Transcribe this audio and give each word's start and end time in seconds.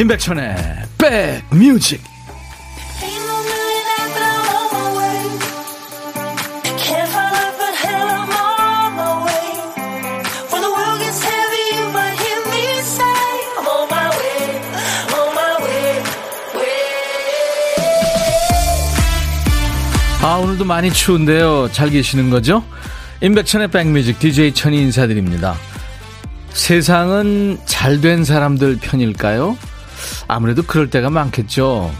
임백천의 0.00 0.56
백뮤직 0.96 2.00
아 20.22 20.36
오늘도 20.36 20.64
많이 20.64 20.90
추운데요 20.90 21.68
잘 21.72 21.90
계시는 21.90 22.30
거죠? 22.30 22.64
임백천의 23.20 23.68
백뮤직 23.68 24.18
DJ 24.18 24.54
천이 24.54 24.80
인사드립니다 24.80 25.56
세상은 26.54 27.58
잘 27.66 28.00
된 28.00 28.24
사람들 28.24 28.78
편일까요? 28.80 29.58
아무래도 30.30 30.62
그럴 30.62 30.90
때가 30.90 31.10
많겠죠. 31.10 31.90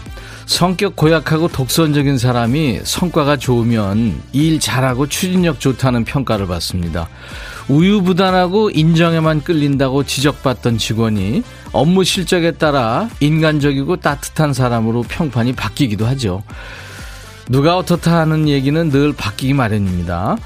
성격 0.45 0.95
고약하고 0.95 1.47
독선적인 1.47 2.17
사람이 2.17 2.81
성과가 2.83 3.37
좋으면 3.37 4.21
일 4.33 4.59
잘하고 4.59 5.07
추진력 5.07 5.59
좋다는 5.59 6.03
평가를 6.03 6.47
받습니다. 6.47 7.07
우유부단하고 7.69 8.71
인정에만 8.71 9.43
끌린다고 9.43 10.03
지적받던 10.03 10.77
직원이 10.77 11.43
업무 11.71 12.03
실적에 12.03 12.51
따라 12.51 13.09
인간적이고 13.21 13.97
따뜻한 13.97 14.53
사람으로 14.53 15.03
평판이 15.03 15.53
바뀌기도 15.53 16.05
하죠. 16.07 16.43
누가 17.47 17.77
어떻다 17.77 18.17
하는 18.17 18.49
얘기는 18.49 18.89
늘 18.89 19.13
바뀌기 19.13 19.53
마련입니다. 19.53 20.37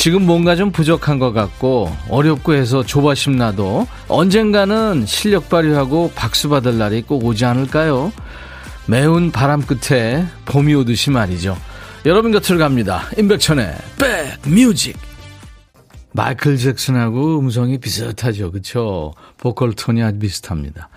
지금 0.00 0.24
뭔가 0.24 0.56
좀 0.56 0.72
부족한 0.72 1.18
것 1.18 1.34
같고 1.34 1.94
어렵고 2.08 2.54
해서 2.54 2.82
조바심 2.82 3.36
나도 3.36 3.86
언젠가는 4.08 5.04
실력 5.04 5.50
발휘하고 5.50 6.12
박수 6.14 6.48
받을 6.48 6.78
날이 6.78 7.02
꼭 7.02 7.22
오지 7.22 7.44
않을까요? 7.44 8.10
매운 8.86 9.30
바람 9.30 9.60
끝에 9.60 10.24
봄이 10.46 10.72
오듯이 10.72 11.10
말이죠. 11.10 11.54
여러분 12.06 12.32
곁을 12.32 12.56
갑니다. 12.56 13.02
임백천의 13.18 13.74
백뮤직. 14.42 14.96
마이클 16.12 16.56
잭슨하고 16.56 17.38
음성이 17.38 17.76
비슷하죠. 17.76 18.52
그쵸? 18.52 19.12
보컬 19.36 19.74
톤이 19.74 20.02
아주 20.02 20.18
비슷합니다. 20.18 20.88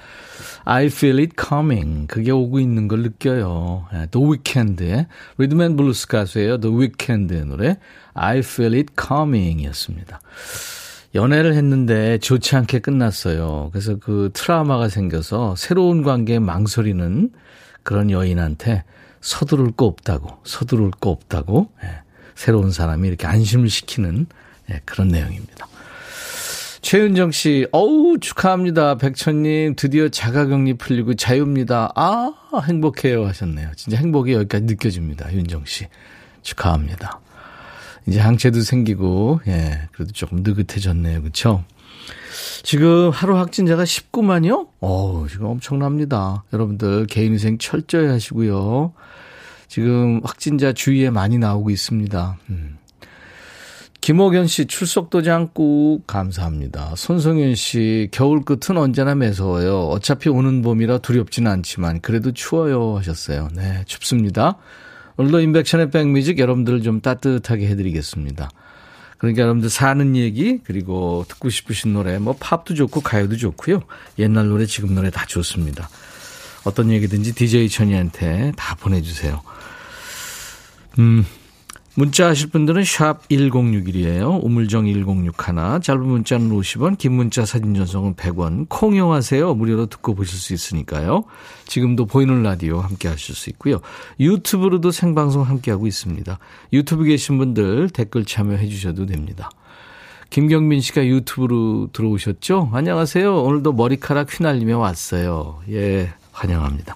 I 0.65 0.85
feel 0.85 1.19
it 1.19 1.35
coming. 1.37 2.07
그게 2.07 2.31
오고 2.31 2.59
있는 2.59 2.87
걸 2.87 3.01
느껴요. 3.01 3.87
예, 3.93 4.07
The 4.07 4.25
Weeknd의 4.25 5.07
리듬 5.37 5.61
앤 5.61 5.75
블루스 5.75 6.07
가수예요. 6.07 6.59
The 6.59 6.75
Weeknd의 6.75 7.45
노래 7.45 7.77
I 8.13 8.39
feel 8.39 8.73
it 8.75 8.93
coming 8.99 9.61
이었습니다. 9.61 10.21
연애를 11.15 11.53
했는데 11.53 12.17
좋지 12.17 12.55
않게 12.55 12.79
끝났어요. 12.79 13.69
그래서 13.71 13.97
그 13.97 14.31
트라우마가 14.33 14.89
생겨서 14.89 15.55
새로운 15.57 16.01
관계에 16.03 16.39
망설이는 16.39 17.31
그런 17.83 18.09
여인한테 18.09 18.83
서두를 19.21 19.71
거 19.71 19.85
없다고, 19.85 20.39
서두를 20.43 20.91
거 20.91 21.09
없다고, 21.09 21.69
예, 21.83 21.87
새로운 22.35 22.71
사람이 22.71 23.07
이렇게 23.07 23.27
안심을 23.27 23.69
시키는 23.69 24.25
예, 24.71 24.81
그런 24.85 25.09
내용입니다. 25.09 25.67
최은정 26.83 27.31
씨, 27.31 27.65
어우, 27.71 28.19
축하합니다. 28.19 28.97
백천님, 28.97 29.75
드디어 29.77 30.09
자가격리 30.09 30.73
풀리고 30.73 31.13
자유입니다. 31.13 31.93
아, 31.95 32.33
행복해요. 32.67 33.25
하셨네요. 33.25 33.71
진짜 33.77 33.97
행복이 33.97 34.33
여기까지 34.33 34.65
느껴집니다. 34.65 35.33
윤정 35.33 35.63
씨. 35.65 35.87
축하합니다. 36.41 37.21
이제 38.05 38.19
항체도 38.19 38.61
생기고, 38.61 39.39
예, 39.47 39.87
그래도 39.93 40.11
조금 40.11 40.43
느긋해졌네요. 40.43 41.23
그쵸? 41.23 41.63
지금 42.63 43.11
하루 43.11 43.37
확진자가 43.37 43.85
19만이요? 43.85 44.67
어우, 44.81 45.29
지금 45.29 45.45
엄청납니다. 45.45 46.43
여러분들 46.51 47.07
개인위생 47.07 47.59
철저히 47.59 48.07
하시고요. 48.07 48.91
지금 49.69 50.19
확진자 50.25 50.73
주위에 50.73 51.11
많이 51.11 51.37
나오고 51.37 51.69
있습니다. 51.69 52.37
음. 52.49 52.77
김호견 54.03 54.47
씨 54.47 54.65
출석 54.65 55.09
도장 55.09 55.51
꾹 55.53 56.01
감사합니다. 56.05 56.93
손성현 56.97 57.55
씨 57.55 58.09
겨울 58.11 58.43
끝은 58.43 58.77
언제나 58.77 59.15
매서워요. 59.15 59.87
어차피 59.87 60.27
오는 60.27 60.61
봄이라 60.61 60.97
두렵지는 60.97 61.49
않지만 61.49 62.01
그래도 62.01 62.33
추워요 62.33 62.97
하셨어요. 62.97 63.47
네 63.55 63.81
춥습니다. 63.85 64.57
오늘도 65.15 65.39
인백션의 65.39 65.89
백뮤직 65.91 66.37
여러분들을 66.37 66.81
좀 66.81 66.99
따뜻하게 66.99 67.65
해드리겠습니다. 67.67 68.49
그러니까 69.19 69.41
여러분들 69.41 69.69
사는 69.69 70.17
얘기 70.17 70.59
그리고 70.65 71.23
듣고 71.29 71.49
싶으신 71.49 71.93
노래 71.93 72.19
뭐 72.19 72.35
팝도 72.37 72.73
좋고 72.73 72.99
가요도 72.99 73.37
좋고요. 73.37 73.83
옛날 74.19 74.49
노래 74.49 74.65
지금 74.65 74.95
노래 74.95 75.11
다 75.11 75.25
좋습니다. 75.25 75.87
어떤 76.65 76.91
얘기든지 76.91 77.35
DJ 77.35 77.69
천이한테 77.69 78.51
다 78.57 78.75
보내주세요. 78.75 79.41
음 80.99 81.23
문자 81.95 82.27
하실 82.27 82.49
분들은 82.49 82.83
샵 82.85 83.27
1061이에요. 83.29 84.43
우물정 84.43 84.87
1061. 84.87 85.81
짧은 85.83 86.03
문자는 86.03 86.49
50원, 86.49 86.97
긴 86.97 87.13
문자 87.13 87.45
사진 87.45 87.75
전송은 87.75 88.15
100원. 88.15 88.65
콩 88.67 88.95
이용하세요. 88.95 89.53
무료로 89.53 89.85
듣고 89.85 90.15
보실 90.15 90.39
수 90.39 90.55
있으니까요. 90.55 91.23
지금도 91.65 92.07
보이는 92.07 92.41
라디오 92.41 92.79
함께 92.79 93.09
하실 93.09 93.35
수 93.35 93.51
있고요. 93.51 93.79
유튜브로도 94.19 94.89
생방송 94.89 95.43
함께하고 95.43 95.85
있습니다. 95.85 96.39
유튜브 96.73 97.03
계신 97.03 97.37
분들 97.37 97.91
댓글 97.91 98.25
참여해 98.25 98.67
주셔도 98.69 99.05
됩니다. 99.05 99.51
김경민 100.31 100.81
씨가 100.81 101.05
유튜브로 101.05 101.89
들어오셨죠? 101.93 102.71
안녕하세요. 102.73 103.43
오늘도 103.43 103.73
머리카락 103.73 104.33
휘날리며 104.33 104.79
왔어요. 104.79 105.61
예, 105.69 106.11
환영합니다. 106.31 106.95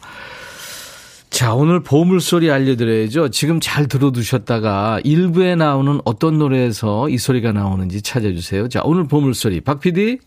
자, 1.29 1.53
오늘 1.53 1.81
보물소리 1.83 2.49
알려드려야죠. 2.49 3.29
지금 3.29 3.59
잘 3.59 3.87
들어두셨다가 3.87 5.01
일부에 5.03 5.55
나오는 5.55 5.99
어떤 6.03 6.39
노래에서 6.39 7.09
이 7.09 7.17
소리가 7.17 7.51
나오는지 7.51 8.01
찾아주세요. 8.01 8.69
자, 8.69 8.81
오늘 8.83 9.07
보물소리. 9.07 9.61
박 9.61 9.79
PD? 9.79 10.19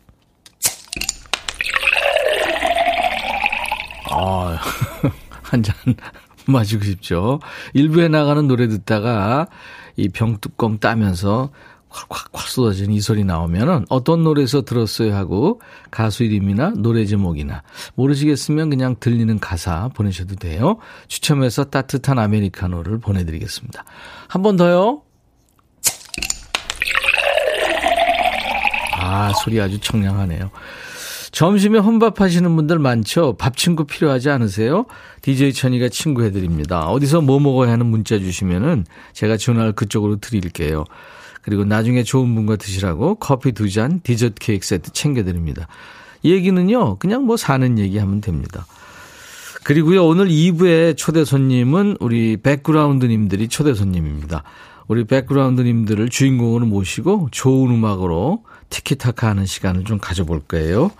아, 4.13 4.59
한잔 5.43 5.75
마시고 6.47 6.85
싶죠. 6.85 7.41
일부에 7.75 8.09
나가는 8.09 8.47
노래 8.47 8.69
듣다가 8.69 9.47
이 9.97 10.09
병뚜껑 10.09 10.79
따면서 10.79 11.51
콱콱콱 11.91 12.49
쏟아지는 12.49 12.93
이 12.95 13.01
소리 13.01 13.25
나오면은 13.25 13.85
어떤 13.89 14.23
노래에서 14.23 14.63
들었어요 14.63 15.15
하고 15.15 15.61
가수 15.91 16.23
이름이나 16.25 16.73
노래 16.77 17.05
제목이나 17.05 17.63
모르시겠으면 17.97 18.71
그냥 18.71 18.97
들리는 19.01 19.39
가사 19.41 19.89
보내셔도 19.89 20.37
돼요. 20.37 20.79
추첨해서 21.09 21.65
따뜻한 21.65 22.19
아메리카노를 22.19 22.99
보내드리겠습니다. 23.01 23.85
한 24.29 24.43
번 24.43 24.57
더요. 24.57 25.03
아, 29.03 29.33
소리 29.43 29.61
아주 29.61 29.79
청량하네요. 29.81 30.51
점심에 31.33 31.79
혼밥 31.79 32.21
하시는 32.21 32.55
분들 32.57 32.79
많죠? 32.79 33.37
밥 33.39 33.57
친구 33.57 33.85
필요하지 33.85 34.31
않으세요? 34.31 34.87
DJ 35.23 35.53
천이가 35.53 35.89
친구 35.89 36.25
해드립니다. 36.25 36.87
어디서 36.89 37.21
뭐 37.21 37.39
먹어야 37.39 37.71
하는 37.71 37.87
문자 37.87 38.19
주시면은 38.19 38.85
제가 39.13 39.37
전화를 39.37 39.73
그쪽으로 39.73 40.17
드릴게요. 40.17 40.85
그리고 41.43 41.65
나중에 41.65 42.03
좋은 42.03 42.35
분과 42.35 42.57
드시라고 42.57 43.17
커피 43.17 43.53
두 43.53 43.71
잔, 43.71 44.01
디저트 44.01 44.35
케이크 44.39 44.67
세트 44.67 44.93
챙겨드립니다. 44.93 45.69
얘기는요, 46.25 46.97
그냥 46.99 47.25
뭐 47.25 47.37
사는 47.37 47.79
얘기 47.79 47.99
하면 47.99 48.21
됩니다. 48.21 48.67
그리고요, 49.63 50.07
오늘 50.07 50.29
2부의 50.29 50.97
초대 50.97 51.25
손님은 51.25 51.99
우리 52.01 52.37
백그라운드님들이 52.37 53.49
초대 53.49 53.75
손님입니다. 53.75 54.43
우리 54.89 55.05
백그라운드님들을 55.05 56.09
주인공으로 56.09 56.67
모시고 56.67 57.29
좋은 57.31 57.71
음악으로 57.73 58.45
티키타카 58.71 59.29
하는 59.29 59.47
시간을 59.47 59.85
좀 59.85 59.99
가져볼 59.99 60.41
거예요. 60.49 60.91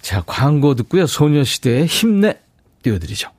자, 0.00 0.22
광고 0.26 0.74
듣고요. 0.74 1.06
소녀시대의 1.06 1.86
힘내 1.86 2.38
띄워드리죠. 2.82 3.30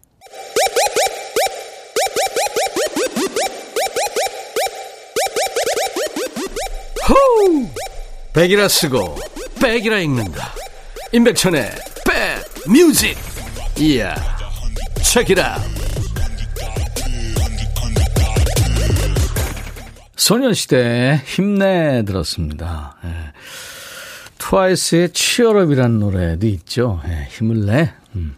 백이라 8.35 8.67
쓰고 8.67 9.15
백이라 9.61 9.99
읽는다. 9.99 10.53
임백천의 11.13 11.71
백 12.05 12.69
뮤직. 12.69 13.17
이야. 13.79 14.13
책이라. 15.01 15.57
소녀시대 20.17 21.21
힘내 21.25 22.03
들었습니다. 22.05 22.97
예. 23.05 23.09
트와이스의 24.37 25.13
치얼업이라는 25.13 25.99
노래도 25.99 26.45
있죠. 26.47 27.01
예, 27.07 27.27
힘을 27.29 27.65
내. 27.65 27.93
음. 28.15 28.35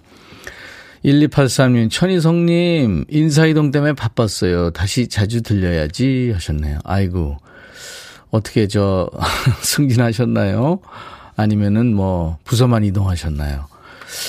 1283님, 1.03 1.89
천희성님, 1.89 3.05
인사이동 3.09 3.71
때문에 3.71 3.93
바빴어요. 3.93 4.71
다시 4.71 5.07
자주 5.07 5.41
들려야지 5.41 6.31
하셨네요. 6.33 6.79
아이고, 6.83 7.37
어떻게 8.31 8.67
저 8.67 9.09
승진하셨나요? 9.61 10.79
아니면은 11.35 11.93
뭐 11.93 12.37
부서만 12.43 12.83
이동하셨나요? 12.83 13.65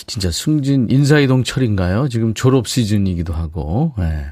진짜 0.07 0.31
승진 0.31 0.89
인사이동 0.91 1.45
철인가요? 1.45 2.09
지금 2.09 2.35
졸업 2.35 2.69
시즌이기도 2.69 3.33
하고. 3.33 3.95
네. 3.99 4.27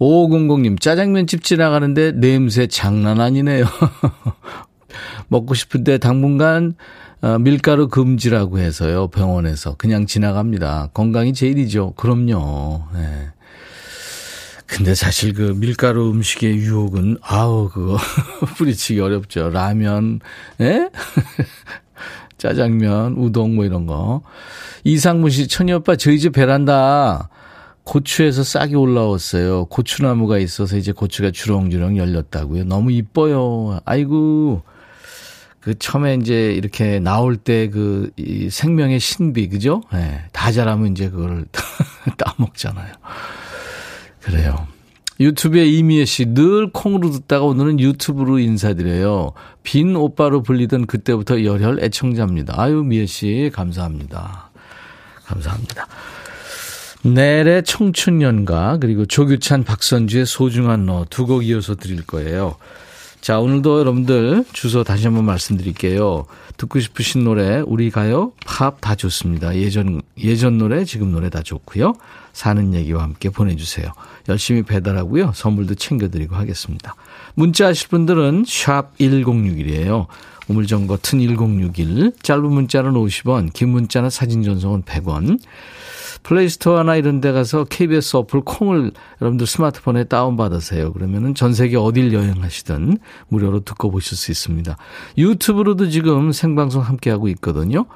5500님, 0.00 0.80
짜장면집 0.80 1.42
지나가는데 1.42 2.12
냄새 2.12 2.66
장난 2.66 3.20
아니네요. 3.20 3.64
먹고 5.28 5.54
싶은데 5.54 5.98
당분간 5.98 6.74
어, 7.20 7.38
밀가루 7.38 7.88
금지라고 7.88 8.60
해서요. 8.60 9.08
병원에서 9.08 9.74
그냥 9.74 10.06
지나갑니다. 10.06 10.90
건강이 10.94 11.32
제일이죠. 11.32 11.94
그럼요. 11.96 12.84
네. 12.94 13.28
근데 14.68 14.94
사실 14.94 15.32
그 15.32 15.54
밀가루 15.56 16.10
음식의 16.10 16.56
유혹은 16.56 17.16
아우 17.22 17.70
그거 17.70 17.96
뿌리치기 18.58 19.00
어렵죠. 19.00 19.48
라면, 19.48 20.20
예? 20.60 20.90
짜장면, 22.36 23.14
우동 23.14 23.56
뭐 23.56 23.64
이런 23.64 23.86
거. 23.86 24.22
이상문 24.84 25.30
씨, 25.30 25.48
천희 25.48 25.72
오빠 25.72 25.96
저희 25.96 26.20
집 26.20 26.32
베란다 26.32 27.30
고추에서 27.82 28.44
싹이 28.44 28.74
올라왔어요. 28.74 29.64
고추나무가 29.64 30.38
있어서 30.38 30.76
이제 30.76 30.92
고추가 30.92 31.30
주렁주렁 31.30 31.96
열렸다고요. 31.96 32.64
너무 32.64 32.92
이뻐요. 32.92 33.80
아이고. 33.86 34.62
그 35.60 35.76
처음에 35.78 36.14
이제 36.14 36.52
이렇게 36.52 37.00
나올 37.00 37.36
때그이 37.36 38.48
생명의 38.50 39.00
신비 39.00 39.48
그죠? 39.48 39.82
예. 39.94 39.96
네, 39.96 40.24
다 40.32 40.52
자라면 40.52 40.92
이제 40.92 41.08
그걸 41.10 41.46
따먹잖아요. 42.16 42.92
그래요. 44.28 44.66
유튜브에 45.20 45.66
이미애 45.66 46.04
씨, 46.04 46.26
늘 46.26 46.70
콩으로 46.70 47.10
듣다가 47.10 47.44
오늘은 47.44 47.80
유튜브로 47.80 48.38
인사드려요. 48.38 49.32
빈 49.64 49.96
오빠로 49.96 50.42
불리던 50.42 50.86
그때부터 50.86 51.42
열혈 51.44 51.82
애청자입니다. 51.82 52.54
아유, 52.60 52.84
미애 52.84 53.06
씨, 53.06 53.50
감사합니다. 53.52 54.50
감사합니다. 55.24 55.86
내래 57.02 57.62
청춘연가, 57.62 58.78
그리고 58.78 59.06
조규찬, 59.06 59.64
박선주의 59.64 60.26
소중한 60.26 60.86
너 60.86 61.04
두 61.08 61.26
곡 61.26 61.44
이어서 61.46 61.74
드릴 61.74 62.04
거예요. 62.06 62.56
자, 63.20 63.40
오늘도 63.40 63.80
여러분들 63.80 64.44
주소 64.52 64.84
다시 64.84 65.06
한번 65.06 65.24
말씀드릴게요. 65.24 66.26
듣고 66.56 66.78
싶으신 66.78 67.24
노래, 67.24 67.60
우리 67.66 67.90
가요, 67.90 68.32
팝 68.46 68.80
다 68.80 68.94
좋습니다. 68.94 69.56
예전, 69.56 70.02
예전 70.22 70.58
노래, 70.58 70.84
지금 70.84 71.10
노래 71.10 71.28
다 71.28 71.42
좋고요. 71.42 71.94
사는 72.38 72.72
얘기와 72.72 73.02
함께 73.02 73.30
보내주세요. 73.30 73.90
열심히 74.28 74.62
배달하고요. 74.62 75.32
선물도 75.34 75.74
챙겨드리고 75.74 76.36
하겠습니다. 76.36 76.94
문자 77.34 77.66
하실 77.66 77.88
분들은 77.88 78.44
샵 78.46 78.96
1061이에요. 78.98 80.06
우물정 80.46 80.86
버튼 80.86 81.18
1061. 81.18 82.12
짧은 82.22 82.44
문자는 82.44 82.92
50원, 82.92 83.52
긴 83.52 83.70
문자나 83.70 84.08
사진 84.08 84.44
전송은 84.44 84.84
100원. 84.84 85.40
플레이스토어나 86.22 86.94
이런 86.94 87.20
데 87.20 87.32
가서 87.32 87.64
KBS 87.64 88.18
어플 88.18 88.42
콩을 88.42 88.92
여러분들 89.20 89.44
스마트폰에 89.44 90.04
다운받으세요. 90.04 90.92
그러면은 90.92 91.34
전 91.34 91.52
세계 91.52 91.76
어딜 91.76 92.12
여행하시든 92.12 92.98
무료로 93.30 93.64
듣고 93.64 93.90
보실 93.90 94.16
수 94.16 94.30
있습니다. 94.30 94.76
유튜브로도 95.18 95.90
지금 95.90 96.30
생방송 96.30 96.82
함께하고 96.82 97.26
있거든요. 97.30 97.86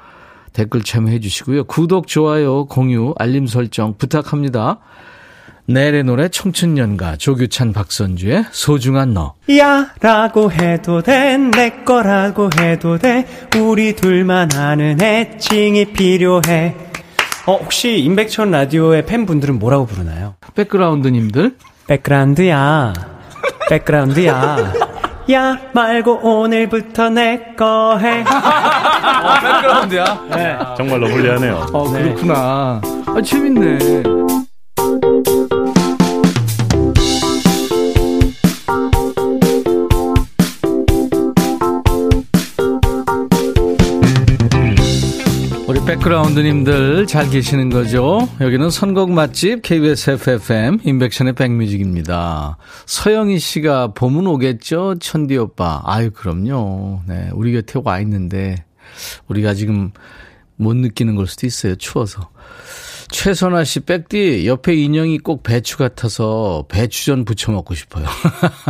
댓글 0.53 0.83
참여해 0.83 1.21
주시고요. 1.21 1.65
구독, 1.65 2.07
좋아요, 2.07 2.67
공유, 2.67 3.15
알림 3.19 3.47
설정 3.47 3.95
부탁합니다. 3.97 4.79
내래 5.65 6.03
노래 6.03 6.29
청춘연가 6.29 7.17
조규찬 7.17 7.73
박선주의 7.73 8.45
소중한 8.51 9.15
너 9.15 9.35
야 9.49 9.93
라고 10.01 10.51
해도 10.51 11.03
돼 11.03 11.39
내 11.39 11.85
거라고 11.85 12.51
해도 12.59 12.99
돼 12.99 13.25
우리 13.57 13.95
둘만 13.95 14.53
아는 14.55 15.01
애칭이 15.01 15.93
필요해 15.93 16.75
어 17.47 17.57
혹시 17.57 17.99
임백천 18.01 18.51
라디오의 18.51 19.07
팬분들은 19.07 19.61
뭐라고 19.61 19.87
부르나요? 19.87 20.35
백그라운드님들 20.57 21.57
백그라운드야 21.87 22.93
백그라운드야 23.71 24.92
야 25.31 25.57
말고 25.73 26.21
오늘부터 26.23 27.11
내 27.11 27.55
거 27.57 27.97
해. 27.99 28.23
어, 28.27 29.41
백그라운드야? 29.41 30.05
네. 30.35 30.59
정말로 30.77 31.07
불리하네요. 31.07 31.67
어, 31.73 31.85
그렇구나. 31.91 32.81
아, 33.07 33.23
재밌네. 33.25 33.79
백그라운드님들 45.93 47.07
잘 47.07 47.29
계시는 47.29 47.69
거죠? 47.69 48.27
여기는 48.41 48.71
선곡 48.71 49.13
맛집 49.13 49.61
KBS 49.61 50.13
FFM 50.13 50.79
인백션의 50.85 51.35
백뮤직입니다. 51.35 52.57
서영희 52.87 53.39
씨가 53.39 53.89
봄은 53.89 54.27
오겠죠? 54.27 54.95
천디 55.01 55.37
오빠. 55.37 55.83
아유, 55.85 56.11
그럼요. 56.11 57.03
네, 57.07 57.29
우리 57.35 57.53
곁에 57.53 57.79
와 57.85 58.01
있는데 58.01 58.65
우리가 59.29 59.53
지금 59.53 59.91
못 60.57 60.75
느끼는 60.75 61.15
걸 61.15 61.27
수도 61.27 61.47
있어요. 61.47 61.75
추워서. 61.75 62.31
최선아 63.11 63.65
씨, 63.65 63.81
백디, 63.81 64.47
옆에 64.47 64.75
인형이 64.75 65.19
꼭 65.19 65.43
배추 65.43 65.77
같아서 65.77 66.65
배추전 66.71 67.27
부쳐 67.27 67.53
먹고 67.53 67.75
싶어요. 67.75 68.07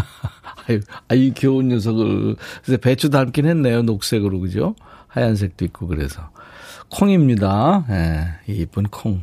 아유, 0.66 0.80
아유, 1.06 1.32
귀여운 1.34 1.68
녀석을. 1.68 2.34
그래서 2.64 2.80
배추 2.80 3.10
닮긴 3.10 3.46
했네요. 3.46 3.82
녹색으로, 3.82 4.40
그죠? 4.40 4.74
하얀색도 5.06 5.64
있고, 5.66 5.86
그래서. 5.86 6.32
콩입니다. 6.92 7.86
예, 7.90 8.52
이쁜 8.52 8.84
콩. 8.84 9.22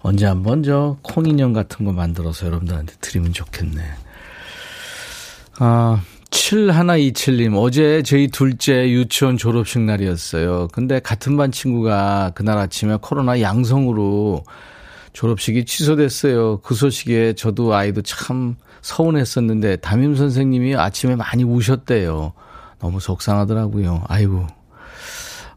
언제 0.00 0.26
한번 0.26 0.62
저 0.62 0.96
콩인형 1.02 1.52
같은 1.52 1.86
거 1.86 1.92
만들어서 1.92 2.46
여러분들한테 2.46 2.94
드리면 3.00 3.32
좋겠네. 3.32 3.80
아, 5.60 6.02
7127님, 6.30 7.56
어제 7.56 8.02
저희 8.02 8.28
둘째 8.28 8.88
유치원 8.90 9.36
졸업식 9.36 9.80
날이었어요. 9.80 10.68
근데 10.72 10.98
같은 10.98 11.36
반 11.36 11.52
친구가 11.52 12.32
그날 12.34 12.58
아침에 12.58 12.98
코로나 13.00 13.40
양성으로 13.40 14.44
졸업식이 15.12 15.64
취소됐어요. 15.64 16.60
그 16.60 16.74
소식에 16.74 17.32
저도 17.34 17.74
아이도 17.74 18.02
참 18.02 18.56
서운했었는데 18.82 19.76
담임 19.76 20.14
선생님이 20.14 20.76
아침에 20.76 21.16
많이 21.16 21.44
우셨대요. 21.44 22.32
너무 22.80 23.00
속상하더라고요. 23.00 24.04
아이고, 24.06 24.46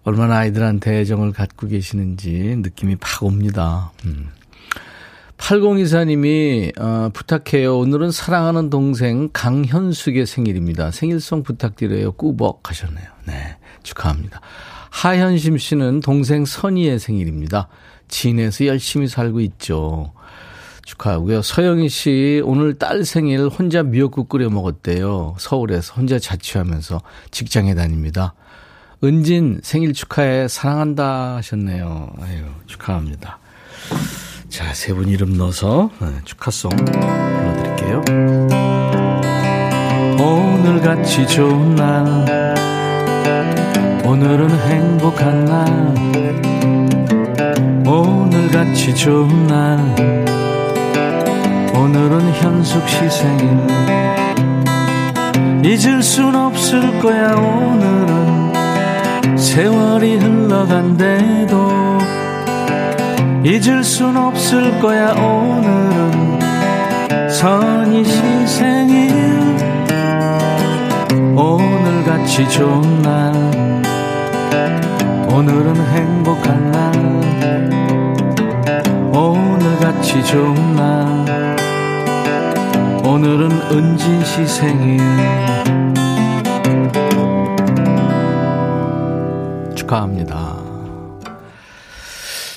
얼마나 0.03 0.37
아이들한테 0.37 0.99
애정을 0.99 1.31
갖고 1.31 1.67
계시는지 1.67 2.55
느낌이 2.57 2.95
팍 2.97 3.23
옵니다. 3.23 3.91
음. 4.05 4.29
8024님이 5.37 6.79
어, 6.79 7.09
부탁해요. 7.13 7.77
오늘은 7.79 8.11
사랑하는 8.11 8.69
동생 8.69 9.29
강현숙의 9.33 10.25
생일입니다. 10.25 10.91
생일송 10.91 11.43
부탁드려요. 11.43 12.11
꾸벅 12.13 12.69
하셨네요. 12.69 13.07
네, 13.25 13.57
축하합니다. 13.81 14.39
하현심 14.91 15.57
씨는 15.57 16.01
동생 16.01 16.45
선희의 16.45 16.99
생일입니다. 16.99 17.69
진에서 18.07 18.67
열심히 18.67 19.07
살고 19.07 19.39
있죠. 19.41 20.11
축하하고요. 20.85 21.41
서영희 21.41 21.89
씨 21.89 22.41
오늘 22.43 22.77
딸 22.77 23.05
생일 23.05 23.47
혼자 23.47 23.81
미역국 23.81 24.29
끓여 24.29 24.49
먹었대요. 24.49 25.35
서울에서 25.39 25.93
혼자 25.93 26.19
자취하면서 26.19 27.01
직장에 27.31 27.73
다닙니다. 27.75 28.33
은진 29.03 29.61
생일 29.63 29.93
축하해 29.93 30.47
사랑한다 30.47 31.35
하셨네요. 31.37 32.11
아유 32.21 32.43
축하합니다. 32.67 33.39
자, 34.49 34.73
세 34.73 34.93
분 34.93 35.07
이름 35.07 35.37
넣어서 35.37 35.89
네, 35.99 36.07
축하송 36.25 36.69
불러드릴게요. 36.71 38.03
오늘같이 40.19 41.25
좋은 41.27 41.75
날 41.75 42.05
오늘은 44.05 44.49
행복한 44.51 45.45
날 45.45 45.65
오늘같이 47.87 48.93
좋은 48.93 49.47
날 49.47 49.79
오늘은 51.73 52.33
현숙 52.33 52.87
시 52.87 53.09
생일 53.09 53.67
잊을 55.65 56.03
순 56.03 56.35
없을 56.35 56.99
거야 56.99 57.33
오늘은 57.35 58.20
세월이 59.41 60.17
흘러간대도 60.17 61.71
잊을 63.43 63.83
순 63.83 64.15
없을 64.15 64.79
거야 64.79 65.13
오늘은. 65.13 66.39
선이 67.27 68.05
시 68.05 68.21
생일. 68.45 69.11
오늘같이 71.35 72.47
좋은 72.49 73.01
날. 73.01 73.33
오늘은 75.27 75.75
행복한 75.87 76.71
날. 76.71 76.91
오늘같이 79.11 80.23
좋은 80.23 80.75
날. 80.75 81.57
오늘은 83.03 83.51
은진 83.71 84.23
시 84.23 84.45
생일 84.45 85.01
축하합니다. 89.91 90.57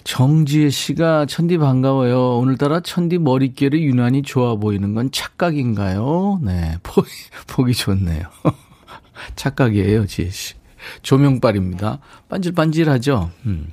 정지혜 0.04 0.70
씨가 0.70 1.26
천디 1.26 1.58
반가워요. 1.58 2.38
오늘따라 2.38 2.80
천디 2.80 3.18
머릿결이 3.18 3.84
유난히 3.84 4.22
좋아 4.22 4.54
보이는 4.54 4.94
건 4.94 5.10
착각인가요? 5.10 6.40
네, 6.42 6.78
보기, 6.82 7.08
보기 7.48 7.74
좋네요. 7.74 8.22
착각이에요, 9.34 10.06
지혜 10.06 10.30
씨. 10.30 10.54
조명빨입니다. 11.02 11.98
반질반질하죠? 12.28 13.30
음. 13.46 13.72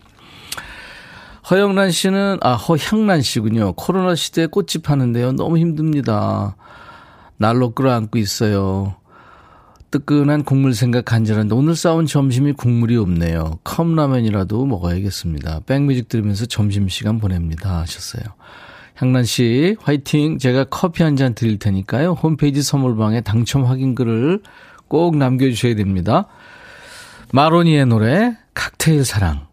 허영란 1.50 1.92
씨는, 1.92 2.38
아, 2.42 2.56
허향란 2.56 3.22
씨군요. 3.22 3.74
코로나 3.74 4.16
시대에 4.16 4.48
꽃집 4.48 4.90
하는데요. 4.90 5.34
너무 5.34 5.58
힘듭니다. 5.58 6.56
날로 7.38 7.72
끌어안고 7.72 8.18
있어요. 8.18 8.96
뜨끈한 9.92 10.44
국물 10.46 10.74
생각 10.74 11.06
간절한데 11.06 11.54
오늘 11.54 11.76
싸운 11.76 12.06
점심이 12.06 12.54
국물이 12.54 12.96
없네요. 12.98 13.60
컵라면이라도 13.64 14.66
먹어야겠습니다. 14.66 15.62
백뮤직 15.66 16.08
들으면서 16.08 16.46
점심시간 16.46 17.20
보냅니다 17.20 17.80
하셨어요. 17.80 18.24
향란 18.96 19.26
씨 19.26 19.76
화이팅 19.82 20.38
제가 20.38 20.66
커피 20.66 21.04
한 21.04 21.16
잔 21.18 21.34
드릴 21.34 21.60
테니까요. 21.60 22.14
홈페이지 22.14 22.62
선물방에 22.64 23.22
당첨 23.22 23.66
확인글을 23.66 24.42
꼭 24.88 25.18
남겨주셔야 25.18 25.76
됩니다. 25.76 26.28
마로니의 27.34 27.86
노래 27.86 28.38
칵테일 28.54 29.04
사랑 29.06 29.51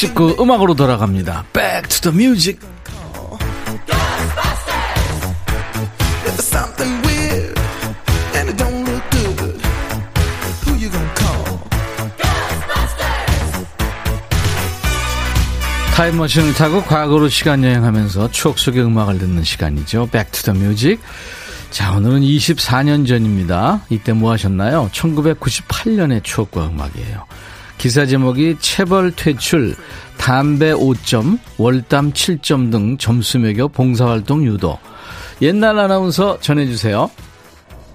찍고 0.00 0.42
음악으로 0.42 0.74
돌아갑니다. 0.74 1.44
Back 1.52 2.00
to 2.00 2.10
the 2.10 2.16
music. 2.16 2.58
타임머신을 15.94 16.54
타고 16.54 16.82
과거로 16.82 17.28
시간 17.28 17.62
여행하면서 17.62 18.30
추억 18.30 18.58
속의 18.58 18.82
음악을 18.82 19.18
듣는 19.18 19.44
시간이죠. 19.44 20.06
Back 20.06 20.32
to 20.32 20.50
the 20.54 20.58
music. 20.58 20.98
자, 21.70 21.92
오늘은 21.92 22.22
24년 22.22 23.06
전입니다. 23.06 23.82
이때 23.90 24.14
뭐 24.14 24.32
하셨나요? 24.32 24.88
1998년의 24.94 26.24
추억과 26.24 26.68
음악이에요. 26.68 27.26
기사 27.80 28.04
제목이 28.04 28.56
체벌 28.60 29.10
퇴출, 29.12 29.74
담배 30.18 30.70
5점, 30.70 31.38
월담 31.56 32.12
7점 32.12 32.70
등 32.70 32.98
점수 32.98 33.38
매겨 33.38 33.68
봉사활동 33.68 34.44
유도. 34.44 34.78
옛날 35.40 35.78
아나운서 35.78 36.38
전해주세요. 36.40 37.10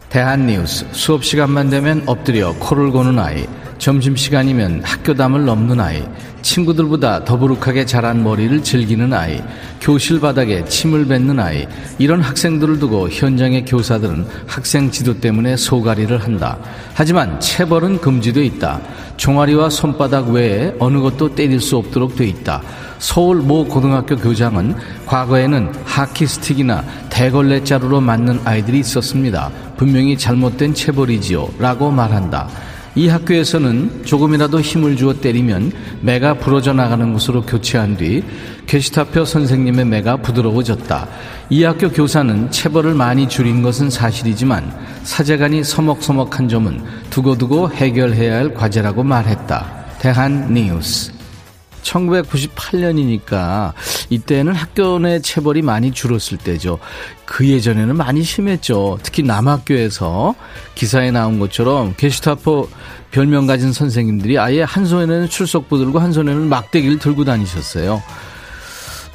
대한뉴스, 0.09 0.87
수업 0.91 1.23
시간만 1.23 1.69
되면 1.69 2.01
엎드려 2.07 2.55
코를 2.55 2.89
고는 2.89 3.19
아이, 3.19 3.45
점심시간이면 3.77 4.81
학교담을 4.83 5.45
넘는 5.45 5.79
아이, 5.79 6.03
친구들보다 6.41 7.25
더부룩하게 7.25 7.85
자란 7.85 8.23
머리를 8.23 8.63
즐기는 8.63 9.11
아이, 9.13 9.41
교실 9.81 10.19
바닥에 10.19 10.63
침을 10.65 11.05
뱉는 11.05 11.39
아이, 11.39 11.67
이런 11.97 12.21
학생들을 12.21 12.79
두고 12.79 13.09
현장의 13.09 13.65
교사들은 13.65 14.25
학생 14.47 14.91
지도 14.91 15.19
때문에 15.19 15.57
소가리를 15.57 16.17
한다. 16.23 16.57
하지만 16.93 17.39
체벌은 17.39 17.99
금지돼 17.99 18.45
있다. 18.45 18.81
종아리와 19.17 19.69
손바닥 19.69 20.29
외에 20.29 20.73
어느 20.79 20.99
것도 20.99 21.35
때릴 21.35 21.59
수 21.59 21.77
없도록 21.77 22.15
돼 22.15 22.25
있다. 22.25 22.61
서울 22.99 23.37
모 23.37 23.65
고등학교 23.65 24.15
교장은 24.15 24.75
과거에는 25.05 25.73
하키스틱이나 25.83 26.83
대걸레 27.09 27.63
자루로 27.63 28.01
맞는 28.01 28.41
아이들이 28.45 28.79
있었습니다. 28.79 29.51
분명히 29.77 30.17
잘못된 30.17 30.73
체벌이지요. 30.73 31.49
라고 31.59 31.91
말한다. 31.91 32.47
이 32.95 33.09
학교에서는 33.09 34.05
조금이라도 34.05 34.61
힘을 34.61 34.95
주어 34.95 35.13
때리면 35.13 35.71
매가 36.01 36.35
부러져 36.35 36.71
나가는 36.71 37.11
것으로 37.11 37.41
교체한 37.41 37.97
뒤 37.97 38.23
게시타표 38.67 39.25
선생님의 39.25 39.85
매가 39.85 40.17
부드러워졌다. 40.17 41.07
이 41.49 41.63
학교 41.63 41.91
교사는 41.91 42.49
체벌을 42.51 42.93
많이 42.93 43.27
줄인 43.27 43.61
것은 43.61 43.89
사실이지만 43.89 44.71
사제간이 45.03 45.63
서먹서먹한 45.63 46.47
점은 46.47 46.81
두고두고 47.09 47.71
해결해야 47.71 48.37
할 48.37 48.53
과제라고 48.53 49.03
말했다. 49.03 49.85
대한 49.99 50.53
뉴스. 50.53 51.14
1998년이니까 51.85 53.73
이때는 54.09 54.53
학교 54.53 54.99
내 54.99 55.19
체벌이 55.19 55.61
많이 55.61 55.91
줄었을 55.91 56.37
때죠. 56.37 56.79
그 57.25 57.47
예전에는 57.47 57.95
많이 57.95 58.23
심했죠. 58.23 58.99
특히 59.03 59.23
남학교에서 59.23 60.35
기사에 60.73 61.11
나온 61.11 61.39
것처럼 61.39 61.93
게시타포 61.95 62.69
별명 63.11 63.47
가진 63.47 63.71
선생님들이 63.71 64.37
아예 64.39 64.63
한 64.63 64.85
손에는 64.85 65.29
출석부 65.29 65.77
들고 65.77 65.99
한 65.99 66.11
손에는 66.11 66.49
막대기를 66.49 66.99
들고 66.99 67.23
다니셨어요. 67.23 68.03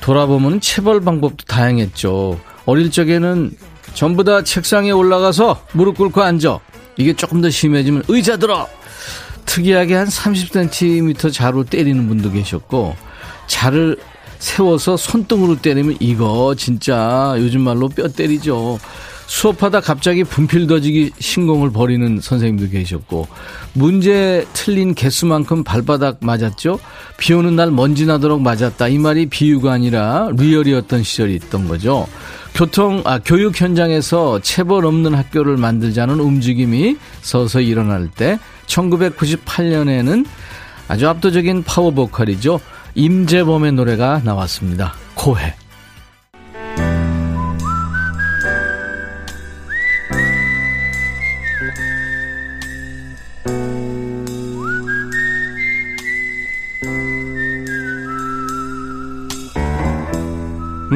돌아보면 0.00 0.60
체벌 0.60 1.00
방법도 1.00 1.44
다양했죠. 1.46 2.40
어릴 2.64 2.90
적에는 2.90 3.52
전부 3.92 4.24
다 4.24 4.42
책상에 4.42 4.90
올라가서 4.90 5.66
무릎 5.72 5.98
꿇고 5.98 6.22
앉아. 6.22 6.60
이게 6.96 7.12
조금 7.14 7.40
더 7.40 7.50
심해지면 7.50 8.04
의자 8.08 8.36
들어! 8.36 8.68
특이하게 9.50 9.94
한 9.96 10.06
30cm 10.06 11.32
자로 11.32 11.64
때리는 11.64 12.06
분도 12.06 12.30
계셨고 12.30 12.94
자를 13.48 13.96
세워서 14.38 14.96
손등으로 14.96 15.60
때리면 15.60 15.96
이거 15.98 16.54
진짜 16.56 17.34
요즘 17.36 17.62
말로 17.62 17.88
뼈 17.88 18.06
때리죠. 18.06 18.78
수업하다 19.30 19.80
갑자기 19.80 20.24
분필 20.24 20.66
던지기 20.66 21.12
신공을 21.20 21.70
벌이는 21.70 22.20
선생님도 22.20 22.70
계셨고 22.72 23.28
문제 23.74 24.44
틀린 24.54 24.92
개수만큼 24.92 25.62
발바닥 25.62 26.18
맞았죠. 26.20 26.80
비 27.16 27.32
오는 27.32 27.54
날 27.54 27.70
먼지 27.70 28.06
나도록 28.06 28.42
맞았다. 28.42 28.88
이 28.88 28.98
말이 28.98 29.26
비유가 29.26 29.72
아니라 29.72 30.28
리얼이었던 30.36 31.04
시절이 31.04 31.36
있던 31.36 31.68
거죠. 31.68 32.08
교통 32.54 33.02
아 33.06 33.20
교육 33.24 33.58
현장에서 33.58 34.40
체벌 34.40 34.84
없는 34.84 35.14
학교를 35.14 35.56
만들자는 35.56 36.18
움직임이 36.18 36.96
서서히 37.22 37.68
일어날 37.68 38.08
때 38.08 38.40
1998년에는 38.66 40.26
아주 40.88 41.08
압도적인 41.08 41.62
파워 41.62 41.92
보컬이죠. 41.92 42.58
임재범의 42.96 43.72
노래가 43.72 44.22
나왔습니다. 44.24 44.94
고해. 45.14 45.59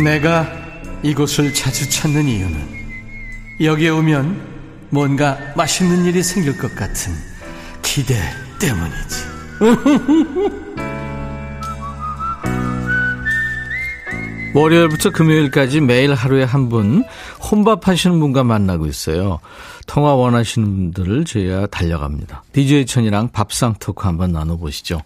내가 0.03 0.51
이곳을 1.03 1.53
자주 1.55 1.89
찾는 1.89 2.27
이유는 2.27 2.75
여기에 3.61 3.91
오면 3.91 4.55
뭔가 4.91 5.39
맛있는 5.57 6.05
일이 6.05 6.23
생길 6.23 6.57
것 6.57 6.75
같은 6.75 7.13
기대 7.83 8.17
때문이지. 8.59 9.35
월요일부터 14.55 15.11
금요일까지 15.11 15.81
매일 15.81 16.15
하루에 16.15 16.45
한 16.45 16.69
분 16.69 17.05
혼밥 17.51 17.89
하시는 17.89 18.19
분과 18.19 18.45
만나고 18.45 18.87
있어요. 18.87 19.41
통화 19.87 20.15
원하시는 20.15 20.67
분들을 20.67 21.25
저희가 21.25 21.67
달려갑니다. 21.67 22.43
DJ 22.53 22.87
천이랑 22.87 23.29
밥상 23.33 23.75
토크 23.79 24.07
한번 24.07 24.33
나눠보시죠. 24.33 25.03